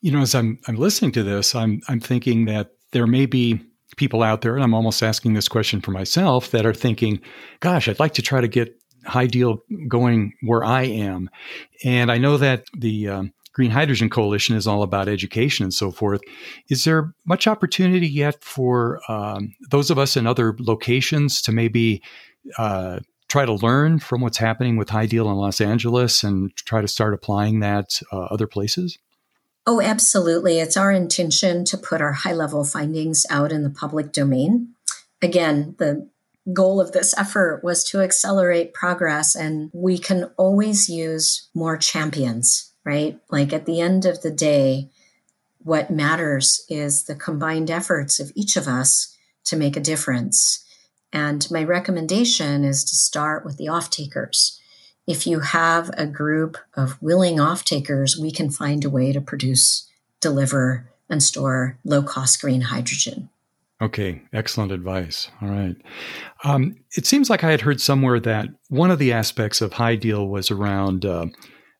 You 0.00 0.12
know, 0.12 0.20
as 0.20 0.34
I'm 0.34 0.58
I'm 0.66 0.76
listening 0.76 1.12
to 1.12 1.22
this, 1.22 1.54
I'm 1.54 1.80
I'm 1.88 2.00
thinking 2.00 2.46
that 2.46 2.72
there 2.92 3.06
may 3.06 3.26
be 3.26 3.60
people 3.96 4.22
out 4.22 4.42
there, 4.42 4.54
and 4.54 4.64
I'm 4.64 4.74
almost 4.74 5.02
asking 5.02 5.34
this 5.34 5.48
question 5.48 5.80
for 5.80 5.90
myself, 5.90 6.50
that 6.50 6.66
are 6.66 6.74
thinking, 6.74 7.20
gosh, 7.60 7.88
I'd 7.88 8.00
like 8.00 8.14
to 8.14 8.22
try 8.22 8.40
to 8.40 8.48
get 8.48 8.76
HyDeal 9.06 9.58
going 9.88 10.32
where 10.42 10.64
I 10.64 10.82
am. 10.82 11.30
And 11.84 12.10
I 12.10 12.18
know 12.18 12.36
that 12.36 12.64
the 12.76 13.08
um, 13.08 13.32
Green 13.56 13.70
Hydrogen 13.70 14.10
Coalition 14.10 14.54
is 14.54 14.66
all 14.66 14.82
about 14.82 15.08
education 15.08 15.64
and 15.64 15.72
so 15.72 15.90
forth. 15.90 16.20
Is 16.68 16.84
there 16.84 17.14
much 17.24 17.46
opportunity 17.46 18.06
yet 18.06 18.44
for 18.44 19.00
um, 19.08 19.54
those 19.70 19.90
of 19.90 19.98
us 19.98 20.14
in 20.14 20.26
other 20.26 20.54
locations 20.58 21.40
to 21.40 21.52
maybe 21.52 22.02
uh, 22.58 22.98
try 23.28 23.46
to 23.46 23.54
learn 23.54 23.98
from 23.98 24.20
what's 24.20 24.36
happening 24.36 24.76
with 24.76 24.88
HyDeal 24.88 25.30
in 25.30 25.36
Los 25.36 25.62
Angeles 25.62 26.22
and 26.22 26.54
try 26.54 26.82
to 26.82 26.86
start 26.86 27.14
applying 27.14 27.60
that 27.60 27.98
uh, 28.12 28.24
other 28.24 28.46
places? 28.46 28.98
Oh, 29.66 29.80
absolutely. 29.80 30.58
It's 30.58 30.76
our 30.76 30.92
intention 30.92 31.64
to 31.64 31.78
put 31.78 32.02
our 32.02 32.12
high 32.12 32.34
level 32.34 32.62
findings 32.62 33.24
out 33.30 33.52
in 33.52 33.62
the 33.62 33.70
public 33.70 34.12
domain. 34.12 34.74
Again, 35.22 35.76
the 35.78 36.06
goal 36.52 36.78
of 36.78 36.92
this 36.92 37.16
effort 37.16 37.64
was 37.64 37.82
to 37.84 38.02
accelerate 38.02 38.74
progress, 38.74 39.34
and 39.34 39.70
we 39.72 39.96
can 39.96 40.24
always 40.36 40.90
use 40.90 41.48
more 41.54 41.78
champions, 41.78 42.74
right? 42.86 43.18
Like 43.28 43.52
at 43.52 43.66
the 43.66 43.82
end 43.82 44.06
of 44.06 44.22
the 44.22 44.30
day, 44.30 44.88
what 45.62 45.90
matters 45.90 46.64
is 46.70 47.04
the 47.04 47.14
combined 47.14 47.70
efforts 47.70 48.18
of 48.18 48.32
each 48.34 48.56
of 48.56 48.66
us 48.66 49.14
to 49.44 49.56
make 49.56 49.76
a 49.76 49.80
difference. 49.80 50.64
And 51.12 51.46
my 51.50 51.62
recommendation 51.62 52.64
is 52.64 52.82
to 52.84 52.96
start 52.96 53.44
with 53.44 53.58
the 53.58 53.68
off 53.68 53.90
takers 53.90 54.60
if 55.06 55.26
you 55.26 55.40
have 55.40 55.90
a 55.96 56.06
group 56.06 56.58
of 56.74 57.00
willing 57.00 57.38
off 57.38 57.64
takers, 57.64 58.18
we 58.18 58.30
can 58.30 58.50
find 58.50 58.84
a 58.84 58.90
way 58.90 59.12
to 59.12 59.20
produce, 59.20 59.88
deliver, 60.20 60.90
and 61.08 61.22
store 61.22 61.78
low 61.84 62.02
cost 62.02 62.40
green 62.40 62.62
hydrogen. 62.62 63.28
Okay, 63.80 64.22
excellent 64.32 64.72
advice. 64.72 65.28
All 65.40 65.48
right. 65.48 65.76
Um, 66.44 66.76
it 66.96 67.06
seems 67.06 67.28
like 67.28 67.44
I 67.44 67.50
had 67.50 67.60
heard 67.60 67.80
somewhere 67.80 68.18
that 68.20 68.48
one 68.68 68.90
of 68.90 68.98
the 68.98 69.12
aspects 69.12 69.60
of 69.60 69.72
HyDeal 69.72 70.28
was 70.28 70.50
around 70.50 71.04
uh, 71.04 71.26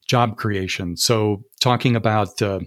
job 0.07 0.37
creation. 0.37 0.97
So, 0.97 1.43
talking 1.61 1.97
about 1.97 2.41
uh, 2.41 2.61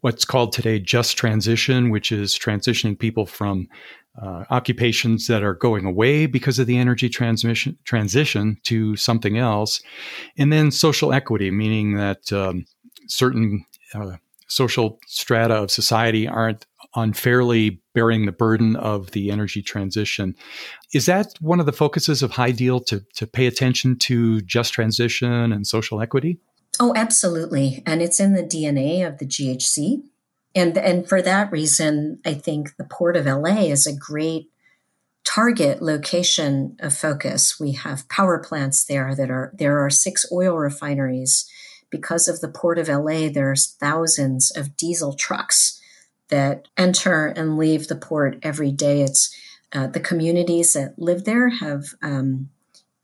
what's 0.00 0.24
called 0.24 0.52
today 0.52 0.78
just 0.78 1.16
transition, 1.16 1.90
which 1.90 2.12
is 2.12 2.38
transitioning 2.38 2.98
people 2.98 3.26
from 3.26 3.68
uh, 4.20 4.44
occupations 4.50 5.26
that 5.26 5.42
are 5.42 5.54
going 5.54 5.84
away 5.84 6.26
because 6.26 6.58
of 6.58 6.66
the 6.66 6.78
energy 6.78 7.08
transmission 7.08 7.76
transition 7.84 8.56
to 8.64 8.96
something 8.96 9.38
else, 9.38 9.82
and 10.38 10.52
then 10.52 10.70
social 10.70 11.12
equity, 11.12 11.50
meaning 11.50 11.96
that 11.96 12.32
um, 12.32 12.64
certain 13.08 13.64
uh, 13.94 14.16
social 14.48 14.98
strata 15.06 15.54
of 15.54 15.70
society 15.70 16.26
aren't 16.26 16.66
unfairly 16.94 17.80
bearing 17.94 18.24
the 18.24 18.32
burden 18.32 18.74
of 18.76 19.10
the 19.10 19.30
energy 19.30 19.60
transition. 19.60 20.34
Is 20.94 21.06
that 21.06 21.34
one 21.40 21.60
of 21.60 21.66
the 21.66 21.72
focuses 21.72 22.22
of 22.22 22.32
HyDeal 22.32 22.86
to 22.86 23.04
to 23.14 23.26
pay 23.26 23.46
attention 23.46 23.98
to 24.00 24.40
just 24.42 24.72
transition 24.72 25.52
and 25.52 25.66
social 25.66 26.00
equity? 26.00 26.38
Oh, 26.78 26.92
absolutely, 26.94 27.82
and 27.86 28.02
it's 28.02 28.20
in 28.20 28.34
the 28.34 28.42
DNA 28.42 29.06
of 29.06 29.18
the 29.18 29.26
GHC 29.26 30.02
and 30.56 30.78
and 30.78 31.06
for 31.06 31.20
that 31.20 31.52
reason, 31.52 32.18
I 32.24 32.32
think 32.32 32.76
the 32.76 32.84
Port 32.84 33.14
of 33.14 33.26
LA 33.26 33.66
is 33.66 33.86
a 33.86 33.94
great 33.94 34.50
target 35.22 35.82
location 35.82 36.78
of 36.80 36.94
focus. 36.94 37.60
We 37.60 37.72
have 37.72 38.08
power 38.08 38.38
plants 38.38 38.82
there 38.82 39.14
that 39.14 39.30
are 39.30 39.52
there 39.56 39.78
are 39.84 39.90
six 39.90 40.24
oil 40.32 40.56
refineries. 40.56 41.48
Because 41.88 42.26
of 42.26 42.40
the 42.40 42.48
Port 42.48 42.78
of 42.78 42.88
LA, 42.88 43.28
there's 43.28 43.76
thousands 43.78 44.50
of 44.50 44.76
diesel 44.76 45.12
trucks 45.12 45.80
that 46.30 46.66
enter 46.76 47.26
and 47.26 47.58
leave 47.58 47.86
the 47.86 47.94
port 47.94 48.38
every 48.42 48.72
day. 48.72 49.02
It's 49.02 49.32
uh, 49.72 49.86
the 49.86 50.00
communities 50.00 50.72
that 50.72 50.98
live 50.98 51.24
there 51.24 51.48
have 51.50 51.84
um, 52.02 52.48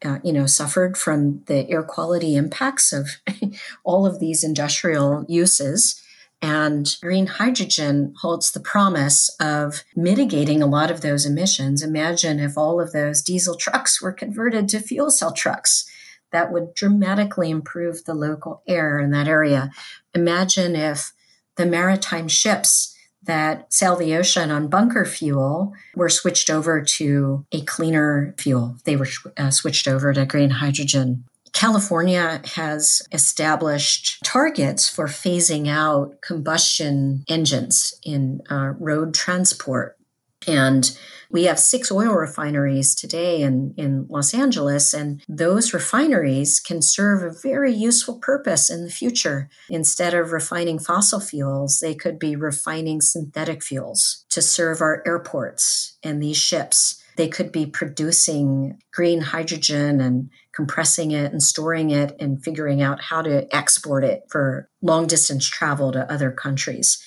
uh, 0.05 0.19
you 0.23 0.33
know 0.33 0.47
suffered 0.47 0.97
from 0.97 1.43
the 1.47 1.69
air 1.71 1.83
quality 1.83 2.37
impacts 2.37 2.93
of 2.93 3.09
all 3.85 4.07
of 4.07 4.21
these 4.21 4.45
industrial 4.45 5.25
uses 5.29 6.03
and 6.43 6.97
green 7.01 7.29
hydrogen 7.29 8.15
holds 8.21 8.51
the 8.51 8.61
promise 8.61 9.31
of 9.39 9.85
mitigating 9.95 10.61
a 10.61 10.67
lot 10.67 10.91
of 10.91 11.01
those 11.01 11.25
emissions. 11.25 11.83
Imagine 11.83 12.41
if 12.41 12.59
all 12.59 12.81
of 12.81 12.91
those 12.91 13.23
diesel 13.23 13.55
trucks 13.55 14.03
were 14.03 14.13
converted 14.13 14.69
to 14.71 14.81
fuel 14.81 15.13
cell 15.13 15.33
trucks. 15.33 15.89
That 16.33 16.51
would 16.51 16.75
dramatically 16.75 17.49
improve 17.49 18.05
the 18.05 18.15
local 18.15 18.63
air 18.67 18.99
in 18.99 19.13
that 19.13 19.29
area. 19.29 19.71
Imagine 20.15 20.75
if 20.75 21.13
the 21.57 21.67
maritime 21.67 22.27
ships 22.27 22.92
that 23.25 23.73
sail 23.73 23.97
the 23.97 24.15
ocean 24.15 24.51
on 24.51 24.69
bunker 24.69 25.05
fuel 25.05 25.73
were 25.95 26.09
switched 26.09 26.51
over 26.51 26.83
to 26.83 27.45
a 27.53 27.61
cleaner 27.63 28.35
fuel. 28.39 28.77
They 28.85 28.97
were 28.97 29.09
uh, 29.37 29.51
switched 29.51 29.87
over 29.87 30.13
to 30.13 30.27
green 30.27 30.51
hydrogen. 30.51 31.25
California 31.53 32.41
has 32.55 33.03
established 33.13 34.23
targets 34.25 34.89
for 34.89 35.07
phasing 35.07 35.69
out 35.69 36.21
combustion 36.23 37.25
engines 37.29 37.95
in 38.05 38.41
uh, 38.51 38.73
road 38.79 39.15
transport. 39.15 39.97
And 40.47 40.97
we 41.33 41.45
have 41.45 41.59
six 41.59 41.91
oil 41.91 42.13
refineries 42.13 42.95
today 42.95 43.41
in, 43.41 43.73
in 43.79 44.07
Los 44.11 44.35
Angeles, 44.35 44.93
and 44.93 45.23
those 45.27 45.73
refineries 45.73 46.61
can 46.61 46.83
serve 46.83 47.23
a 47.23 47.35
very 47.43 47.73
useful 47.73 48.19
purpose 48.19 48.69
in 48.69 48.85
the 48.85 48.91
future. 48.91 49.49
Instead 49.71 50.13
of 50.13 50.33
refining 50.33 50.79
fossil 50.79 51.21
fuels, 51.21 51.81
they 51.81 51.95
could 51.95 52.19
be 52.19 52.37
refining 52.37 53.01
synthetic 53.01 53.63
fuels 53.63 54.27
to 54.29 54.43
serve 54.43 54.83
our 54.83 55.03
airports 55.07 55.97
and 56.03 56.23
these 56.23 56.37
ships. 56.37 57.03
They 57.17 57.29
could 57.29 57.51
be 57.51 57.65
producing 57.65 58.79
green 58.93 59.23
hydrogen 59.23 60.03
and 60.03 60.29
compressing 60.55 61.13
it 61.13 61.33
and 61.33 61.43
storing 61.43 61.91
it 61.91 62.15
and 62.21 62.45
figuring 62.45 62.83
out 62.83 63.01
how 63.01 63.23
to 63.23 63.55
export 63.55 64.05
it 64.05 64.25
for 64.29 64.69
long 64.83 65.07
distance 65.07 65.49
travel 65.49 65.93
to 65.93 66.11
other 66.13 66.31
countries 66.31 67.03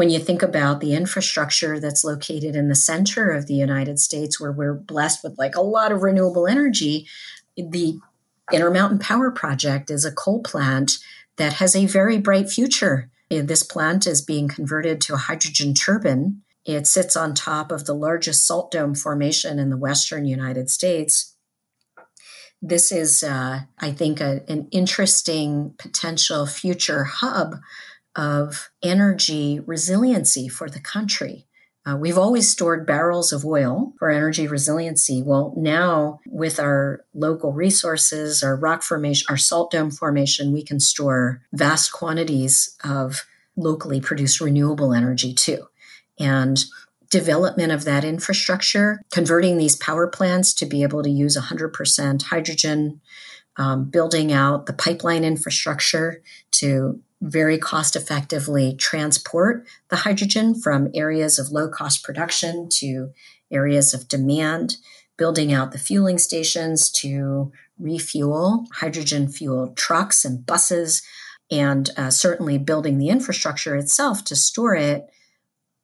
when 0.00 0.08
you 0.08 0.18
think 0.18 0.42
about 0.42 0.80
the 0.80 0.94
infrastructure 0.94 1.78
that's 1.78 2.04
located 2.04 2.56
in 2.56 2.68
the 2.68 2.74
center 2.74 3.32
of 3.32 3.46
the 3.46 3.52
United 3.52 3.98
States, 3.98 4.40
where 4.40 4.50
we're 4.50 4.72
blessed 4.72 5.22
with 5.22 5.36
like 5.36 5.54
a 5.54 5.60
lot 5.60 5.92
of 5.92 6.02
renewable 6.02 6.46
energy, 6.46 7.06
the 7.54 8.00
Intermountain 8.50 8.98
Power 8.98 9.30
Project 9.30 9.90
is 9.90 10.06
a 10.06 10.10
coal 10.10 10.42
plant 10.42 10.92
that 11.36 11.52
has 11.52 11.76
a 11.76 11.84
very 11.84 12.16
bright 12.16 12.48
future. 12.48 13.10
This 13.28 13.62
plant 13.62 14.06
is 14.06 14.22
being 14.22 14.48
converted 14.48 15.02
to 15.02 15.12
a 15.12 15.18
hydrogen 15.18 15.74
turbine. 15.74 16.40
It 16.64 16.86
sits 16.86 17.14
on 17.14 17.34
top 17.34 17.70
of 17.70 17.84
the 17.84 17.92
largest 17.92 18.46
salt 18.46 18.70
dome 18.70 18.94
formation 18.94 19.58
in 19.58 19.68
the 19.68 19.76
western 19.76 20.24
United 20.24 20.70
States. 20.70 21.36
This 22.62 22.90
is, 22.90 23.22
uh, 23.22 23.60
I 23.78 23.90
think, 23.92 24.22
a, 24.22 24.40
an 24.48 24.66
interesting 24.70 25.74
potential 25.78 26.46
future 26.46 27.04
hub 27.04 27.56
of 28.16 28.70
energy 28.82 29.60
resiliency 29.60 30.48
for 30.48 30.68
the 30.68 30.80
country. 30.80 31.46
Uh, 31.86 31.96
we've 31.96 32.18
always 32.18 32.48
stored 32.48 32.86
barrels 32.86 33.32
of 33.32 33.44
oil 33.44 33.94
for 33.98 34.10
energy 34.10 34.46
resiliency. 34.46 35.22
Well, 35.22 35.54
now 35.56 36.20
with 36.26 36.60
our 36.60 37.04
local 37.14 37.52
resources, 37.52 38.42
our 38.42 38.54
rock 38.54 38.82
formation, 38.82 39.26
our 39.30 39.38
salt 39.38 39.70
dome 39.70 39.90
formation, 39.90 40.52
we 40.52 40.62
can 40.62 40.78
store 40.78 41.42
vast 41.52 41.92
quantities 41.92 42.76
of 42.84 43.24
locally 43.56 44.00
produced 44.00 44.40
renewable 44.40 44.92
energy 44.92 45.32
too. 45.32 45.68
And 46.18 46.62
development 47.10 47.72
of 47.72 47.84
that 47.84 48.04
infrastructure, 48.04 49.00
converting 49.10 49.56
these 49.56 49.76
power 49.76 50.06
plants 50.06 50.52
to 50.54 50.66
be 50.66 50.82
able 50.82 51.02
to 51.02 51.10
use 51.10 51.36
100% 51.36 52.22
hydrogen, 52.22 53.00
um, 53.56 53.90
building 53.90 54.32
out 54.32 54.66
the 54.66 54.72
pipeline 54.72 55.24
infrastructure 55.24 56.22
to 56.52 57.00
very 57.20 57.58
cost 57.58 57.96
effectively 57.96 58.74
transport 58.76 59.66
the 59.88 59.96
hydrogen 59.96 60.54
from 60.54 60.90
areas 60.94 61.38
of 61.38 61.50
low 61.50 61.68
cost 61.68 62.02
production 62.02 62.68
to 62.70 63.10
areas 63.50 63.92
of 63.92 64.08
demand, 64.08 64.76
building 65.18 65.52
out 65.52 65.72
the 65.72 65.78
fueling 65.78 66.18
stations 66.18 66.90
to 66.90 67.52
refuel 67.78 68.66
hydrogen 68.74 69.28
fueled 69.28 69.76
trucks 69.76 70.24
and 70.24 70.46
buses, 70.46 71.02
and 71.50 71.90
uh, 71.96 72.10
certainly 72.10 72.58
building 72.58 72.98
the 72.98 73.08
infrastructure 73.08 73.76
itself 73.76 74.24
to 74.24 74.36
store 74.36 74.74
it 74.74 75.10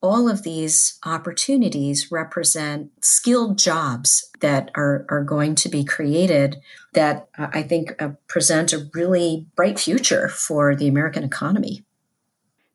all 0.03 0.29
of 0.29 0.43
these 0.43 0.99
opportunities 1.05 2.13
represent 2.13 2.91
skilled 3.01 3.59
jobs 3.59 4.31
that 4.41 4.71
are, 4.75 5.07
are 5.09 5.25
going 5.25 5.55
to 5.55 5.69
be 5.69 5.85
created 5.85 6.61
that 6.93 7.29
uh, 7.39 7.49
I 7.53 7.63
think 7.63 8.01
uh, 8.01 8.11
present 8.29 8.73
a 8.73 8.89
really 8.95 9.47
bright 9.57 9.79
future 9.79 10.29
for 10.29 10.77
the 10.77 10.89
American 10.89 11.25
economy. 11.25 11.83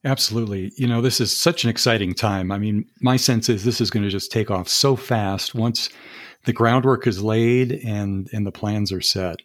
Absolutely. 0.03 0.71
You 0.77 0.87
know, 0.87 0.99
this 1.01 1.21
is 1.21 1.35
such 1.35 1.63
an 1.63 1.69
exciting 1.69 2.15
time. 2.15 2.51
I 2.51 2.57
mean, 2.57 2.85
my 3.01 3.17
sense 3.17 3.49
is 3.49 3.63
this 3.63 3.79
is 3.79 3.91
going 3.91 4.03
to 4.03 4.09
just 4.09 4.31
take 4.31 4.49
off 4.49 4.67
so 4.67 4.95
fast 4.95 5.53
once 5.53 5.89
the 6.45 6.53
groundwork 6.53 7.05
is 7.05 7.21
laid 7.21 7.73
and 7.85 8.27
and 8.33 8.47
the 8.47 8.51
plans 8.51 8.91
are 8.91 9.01
set. 9.01 9.37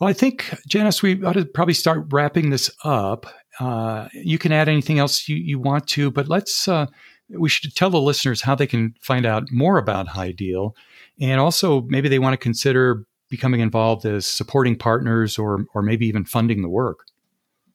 Well, 0.00 0.08
I 0.08 0.14
think 0.14 0.52
Janice, 0.66 1.02
we 1.02 1.22
ought 1.22 1.34
to 1.34 1.44
probably 1.44 1.74
start 1.74 2.06
wrapping 2.10 2.50
this 2.50 2.70
up. 2.82 3.26
Uh, 3.62 4.08
you 4.12 4.38
can 4.38 4.50
add 4.50 4.68
anything 4.68 4.98
else 4.98 5.28
you, 5.28 5.36
you 5.36 5.56
want 5.56 5.86
to, 5.86 6.10
but 6.10 6.28
let's, 6.28 6.66
uh, 6.66 6.86
we 7.28 7.48
should 7.48 7.72
tell 7.76 7.90
the 7.90 8.00
listeners 8.00 8.42
how 8.42 8.56
they 8.56 8.66
can 8.66 8.92
find 9.00 9.24
out 9.24 9.44
more 9.52 9.78
about 9.78 10.08
HyDeal, 10.08 10.72
And 11.20 11.40
also, 11.40 11.82
maybe 11.82 12.08
they 12.08 12.18
want 12.18 12.32
to 12.32 12.38
consider 12.38 13.06
becoming 13.30 13.60
involved 13.60 14.04
as 14.04 14.26
supporting 14.26 14.76
partners 14.76 15.38
or, 15.38 15.64
or 15.74 15.82
maybe 15.82 16.08
even 16.08 16.24
funding 16.24 16.62
the 16.62 16.68
work. 16.68 17.06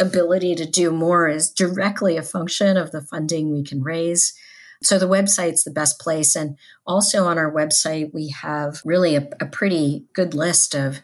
ability 0.00 0.54
to 0.56 0.66
do 0.66 0.90
more 0.90 1.28
is 1.28 1.50
directly 1.50 2.16
a 2.16 2.22
function 2.22 2.76
of 2.76 2.90
the 2.90 3.00
funding 3.00 3.52
we 3.52 3.64
can 3.64 3.82
raise. 3.82 4.34
So 4.82 4.98
the 4.98 5.08
website's 5.08 5.64
the 5.64 5.70
best 5.70 5.98
place. 5.98 6.36
And 6.36 6.56
also 6.86 7.24
on 7.24 7.38
our 7.38 7.52
website, 7.52 8.12
we 8.12 8.28
have 8.28 8.80
really 8.84 9.16
a, 9.16 9.28
a 9.40 9.46
pretty 9.46 10.04
good 10.12 10.34
list 10.34 10.74
of 10.74 11.00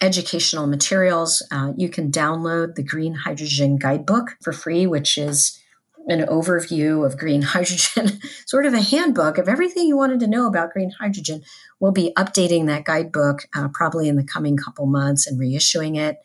educational 0.00 0.66
materials. 0.66 1.46
Uh, 1.50 1.72
you 1.76 1.88
can 1.88 2.10
download 2.10 2.74
the 2.74 2.82
Green 2.82 3.14
Hydrogen 3.14 3.76
Guidebook 3.76 4.36
for 4.42 4.52
free, 4.52 4.86
which 4.86 5.18
is 5.18 5.60
an 6.08 6.20
overview 6.20 7.04
of 7.04 7.18
green 7.18 7.42
hydrogen, 7.54 8.20
sort 8.46 8.66
of 8.66 8.74
a 8.74 8.80
handbook 8.80 9.38
of 9.38 9.48
everything 9.48 9.86
you 9.86 9.96
wanted 9.96 10.20
to 10.20 10.26
know 10.26 10.46
about 10.46 10.72
green 10.72 10.90
hydrogen. 10.98 11.42
We'll 11.78 11.92
be 11.92 12.12
updating 12.16 12.66
that 12.66 12.84
guidebook 12.84 13.46
uh, 13.54 13.68
probably 13.72 14.08
in 14.08 14.16
the 14.16 14.24
coming 14.24 14.56
couple 14.56 14.86
months 14.86 15.26
and 15.26 15.38
reissuing 15.38 15.98
it. 15.98 16.16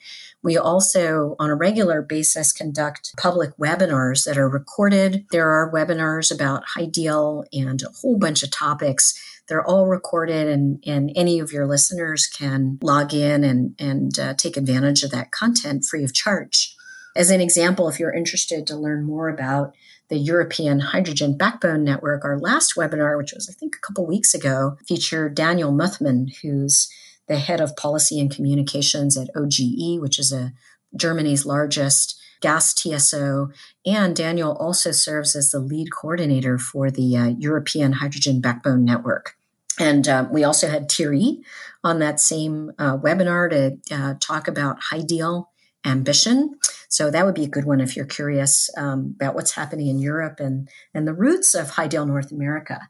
We 0.45 0.57
also, 0.57 1.35
on 1.39 1.49
a 1.49 1.55
regular 1.55 2.03
basis, 2.03 2.53
conduct 2.53 3.17
public 3.17 3.57
webinars 3.57 4.25
that 4.25 4.37
are 4.37 4.47
recorded. 4.47 5.25
There 5.31 5.49
are 5.49 5.71
webinars 5.73 6.31
about 6.31 6.65
Hydeal 6.77 7.45
and 7.51 7.81
a 7.81 7.89
whole 7.89 8.19
bunch 8.19 8.43
of 8.43 8.51
topics. 8.51 9.19
They're 9.47 9.65
all 9.65 9.87
recorded, 9.87 10.47
and, 10.47 10.83
and 10.85 11.11
any 11.15 11.39
of 11.39 11.51
your 11.51 11.65
listeners 11.65 12.27
can 12.27 12.77
log 12.83 13.11
in 13.11 13.43
and, 13.43 13.73
and 13.79 14.19
uh, 14.19 14.35
take 14.35 14.55
advantage 14.55 15.01
of 15.01 15.09
that 15.09 15.31
content 15.31 15.83
free 15.83 16.03
of 16.03 16.13
charge. 16.13 16.75
As 17.15 17.31
an 17.31 17.41
example, 17.41 17.89
if 17.89 17.99
you're 17.99 18.13
interested 18.13 18.67
to 18.67 18.75
learn 18.75 19.03
more 19.03 19.29
about 19.29 19.73
the 20.09 20.17
European 20.17 20.79
Hydrogen 20.79 21.35
Backbone 21.37 21.83
Network, 21.83 22.23
our 22.23 22.37
last 22.37 22.75
webinar, 22.77 23.17
which 23.17 23.33
was, 23.33 23.49
I 23.49 23.53
think, 23.53 23.75
a 23.75 23.79
couple 23.79 24.05
weeks 24.05 24.35
ago, 24.35 24.77
featured 24.87 25.33
Daniel 25.33 25.71
Muthmann, 25.71 26.27
who's 26.43 26.87
the 27.27 27.37
head 27.37 27.61
of 27.61 27.75
policy 27.75 28.19
and 28.19 28.33
communications 28.33 29.17
at 29.17 29.29
OGE, 29.35 29.99
which 29.99 30.19
is 30.19 30.31
a 30.31 30.53
Germany's 30.95 31.45
largest 31.45 32.19
gas 32.41 32.73
TSO. 32.73 33.49
And 33.85 34.15
Daniel 34.15 34.55
also 34.57 34.91
serves 34.91 35.35
as 35.35 35.51
the 35.51 35.59
lead 35.59 35.91
coordinator 35.91 36.57
for 36.57 36.91
the 36.91 37.17
uh, 37.17 37.27
European 37.39 37.93
Hydrogen 37.93 38.41
Backbone 38.41 38.85
Network. 38.85 39.35
And 39.79 40.07
uh, 40.07 40.27
we 40.31 40.43
also 40.43 40.69
had 40.69 40.89
Thierry 40.89 41.41
on 41.83 41.99
that 41.99 42.19
same 42.19 42.71
uh, 42.79 42.97
webinar 42.97 43.49
to 43.49 43.95
uh, 43.95 44.13
talk 44.19 44.47
about 44.47 44.81
Hydeal 44.91 45.47
ambition. 45.85 46.57
So 46.87 47.11
that 47.11 47.25
would 47.25 47.35
be 47.35 47.43
a 47.43 47.49
good 47.49 47.65
one 47.65 47.81
if 47.81 47.95
you're 47.95 48.05
curious 48.05 48.69
um, 48.77 49.15
about 49.15 49.35
what's 49.35 49.51
happening 49.51 49.87
in 49.87 49.99
Europe 49.99 50.39
and, 50.39 50.69
and 50.93 51.07
the 51.07 51.13
roots 51.13 51.53
of 51.53 51.71
Hydeal 51.71 52.07
North 52.07 52.31
America. 52.31 52.87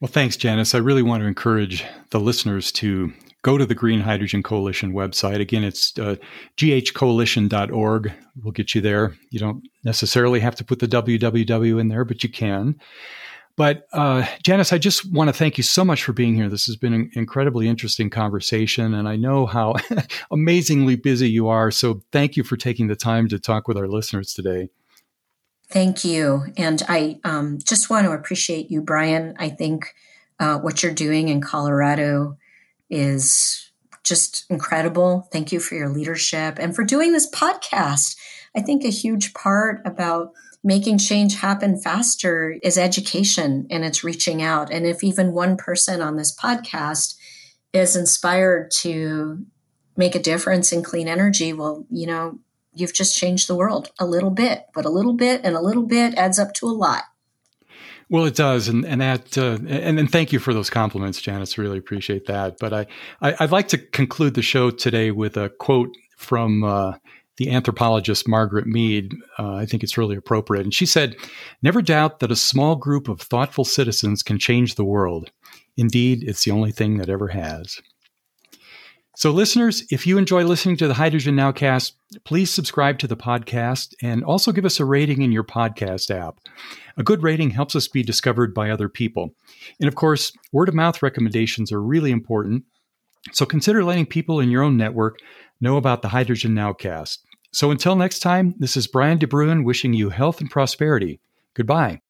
Well, 0.00 0.10
thanks, 0.10 0.36
Janice. 0.36 0.74
I 0.74 0.78
really 0.78 1.02
want 1.02 1.22
to 1.22 1.26
encourage 1.26 1.84
the 2.10 2.20
listeners 2.20 2.72
to 2.72 3.12
go 3.42 3.56
to 3.58 3.66
the 3.66 3.74
Green 3.74 4.00
Hydrogen 4.00 4.42
Coalition 4.42 4.92
website. 4.92 5.40
Again, 5.40 5.64
it's 5.64 5.98
uh, 5.98 6.16
ghcoalition.org. 6.56 8.12
We'll 8.42 8.52
get 8.52 8.74
you 8.74 8.80
there. 8.80 9.14
You 9.30 9.38
don't 9.38 9.66
necessarily 9.84 10.40
have 10.40 10.56
to 10.56 10.64
put 10.64 10.78
the 10.78 10.88
www 10.88 11.80
in 11.80 11.88
there, 11.88 12.04
but 12.04 12.22
you 12.22 12.28
can. 12.28 12.80
But 13.56 13.86
uh, 13.92 14.26
Janice, 14.42 14.72
I 14.72 14.78
just 14.78 15.10
want 15.12 15.28
to 15.28 15.34
thank 15.34 15.58
you 15.58 15.64
so 15.64 15.84
much 15.84 16.02
for 16.02 16.12
being 16.12 16.34
here. 16.34 16.48
This 16.48 16.66
has 16.66 16.76
been 16.76 16.94
an 16.94 17.10
incredibly 17.14 17.68
interesting 17.68 18.08
conversation, 18.08 18.94
and 18.94 19.08
I 19.08 19.16
know 19.16 19.44
how 19.44 19.74
amazingly 20.30 20.96
busy 20.96 21.28
you 21.28 21.48
are. 21.48 21.70
So 21.70 22.00
thank 22.12 22.36
you 22.36 22.44
for 22.44 22.56
taking 22.56 22.86
the 22.86 22.96
time 22.96 23.28
to 23.28 23.38
talk 23.38 23.68
with 23.68 23.76
our 23.76 23.88
listeners 23.88 24.32
today. 24.32 24.70
Thank 25.68 26.04
you. 26.04 26.46
And 26.56 26.82
I 26.88 27.20
um, 27.24 27.58
just 27.62 27.90
want 27.90 28.06
to 28.06 28.12
appreciate 28.12 28.70
you, 28.70 28.80
Brian. 28.82 29.34
I 29.38 29.48
think 29.50 29.94
Uh, 30.40 30.58
what 30.58 30.82
you're 30.82 30.94
doing 30.94 31.28
in 31.28 31.42
Colorado 31.42 32.34
is 32.90 33.70
just 34.02 34.44
incredible. 34.50 35.28
Thank 35.32 35.52
you 35.52 35.60
for 35.60 35.74
your 35.74 35.88
leadership 35.88 36.56
and 36.58 36.74
for 36.74 36.84
doing 36.84 37.12
this 37.12 37.30
podcast. 37.30 38.16
I 38.56 38.60
think 38.60 38.84
a 38.84 38.90
huge 38.90 39.34
part 39.34 39.80
about 39.84 40.32
making 40.62 40.98
change 40.98 41.36
happen 41.36 41.80
faster 41.80 42.56
is 42.62 42.76
education 42.76 43.66
and 43.70 43.84
it's 43.84 44.04
reaching 44.04 44.42
out. 44.42 44.70
And 44.70 44.86
if 44.86 45.02
even 45.02 45.32
one 45.32 45.56
person 45.56 46.02
on 46.02 46.16
this 46.16 46.36
podcast 46.36 47.14
is 47.72 47.96
inspired 47.96 48.70
to 48.80 49.44
make 49.96 50.14
a 50.14 50.22
difference 50.22 50.72
in 50.72 50.82
clean 50.82 51.08
energy, 51.08 51.52
well, 51.52 51.86
you 51.90 52.06
know, 52.06 52.38
you've 52.74 52.94
just 52.94 53.16
changed 53.16 53.48
the 53.48 53.54
world 53.54 53.90
a 53.98 54.06
little 54.06 54.30
bit, 54.30 54.64
but 54.74 54.84
a 54.84 54.90
little 54.90 55.14
bit 55.14 55.40
and 55.44 55.56
a 55.56 55.60
little 55.60 55.86
bit 55.86 56.14
adds 56.14 56.38
up 56.38 56.52
to 56.54 56.66
a 56.66 56.68
lot. 56.72 57.04
Well, 58.10 58.24
it 58.24 58.34
does, 58.34 58.66
and 58.66 58.84
and 58.84 59.00
that 59.00 59.38
uh, 59.38 59.58
and 59.68 60.00
and 60.00 60.10
thank 60.10 60.32
you 60.32 60.40
for 60.40 60.52
those 60.52 60.68
compliments, 60.68 61.20
Janice. 61.20 61.56
Really 61.56 61.78
appreciate 61.78 62.26
that. 62.26 62.56
But 62.58 62.72
I, 62.72 62.86
I 63.22 63.36
would 63.40 63.52
like 63.52 63.68
to 63.68 63.78
conclude 63.78 64.34
the 64.34 64.42
show 64.42 64.70
today 64.70 65.12
with 65.12 65.36
a 65.36 65.48
quote 65.48 65.96
from 66.18 66.64
uh, 66.64 66.94
the 67.36 67.52
anthropologist 67.52 68.26
Margaret 68.26 68.66
Mead. 68.66 69.14
Uh, 69.38 69.54
I 69.54 69.64
think 69.64 69.84
it's 69.84 69.96
really 69.96 70.16
appropriate, 70.16 70.64
and 70.64 70.74
she 70.74 70.86
said, 70.86 71.14
"Never 71.62 71.80
doubt 71.80 72.18
that 72.18 72.32
a 72.32 72.36
small 72.36 72.74
group 72.74 73.08
of 73.08 73.20
thoughtful 73.20 73.64
citizens 73.64 74.24
can 74.24 74.40
change 74.40 74.74
the 74.74 74.84
world. 74.84 75.30
Indeed, 75.76 76.24
it's 76.24 76.44
the 76.44 76.50
only 76.50 76.72
thing 76.72 76.98
that 76.98 77.08
ever 77.08 77.28
has." 77.28 77.78
So, 79.20 79.32
listeners, 79.32 79.84
if 79.90 80.06
you 80.06 80.16
enjoy 80.16 80.44
listening 80.44 80.78
to 80.78 80.88
the 80.88 80.94
Hydrogen 80.94 81.36
Nowcast, 81.36 81.92
please 82.24 82.50
subscribe 82.50 82.98
to 83.00 83.06
the 83.06 83.18
podcast 83.18 83.92
and 84.00 84.24
also 84.24 84.50
give 84.50 84.64
us 84.64 84.80
a 84.80 84.86
rating 84.86 85.20
in 85.20 85.30
your 85.30 85.44
podcast 85.44 86.10
app. 86.10 86.38
A 86.96 87.02
good 87.02 87.22
rating 87.22 87.50
helps 87.50 87.76
us 87.76 87.86
be 87.86 88.02
discovered 88.02 88.54
by 88.54 88.70
other 88.70 88.88
people. 88.88 89.34
And 89.78 89.88
of 89.88 89.94
course, 89.94 90.32
word 90.52 90.70
of 90.70 90.74
mouth 90.74 91.02
recommendations 91.02 91.70
are 91.70 91.82
really 91.82 92.12
important. 92.12 92.64
So 93.32 93.44
consider 93.44 93.84
letting 93.84 94.06
people 94.06 94.40
in 94.40 94.48
your 94.48 94.62
own 94.62 94.78
network 94.78 95.18
know 95.60 95.76
about 95.76 96.00
the 96.00 96.08
Hydrogen 96.08 96.54
Nowcast. 96.54 97.18
So 97.52 97.70
until 97.70 97.96
next 97.96 98.20
time, 98.20 98.54
this 98.58 98.74
is 98.74 98.86
Brian 98.86 99.18
DeBruin 99.18 99.66
wishing 99.66 99.92
you 99.92 100.08
health 100.08 100.40
and 100.40 100.50
prosperity. 100.50 101.20
Goodbye. 101.52 102.00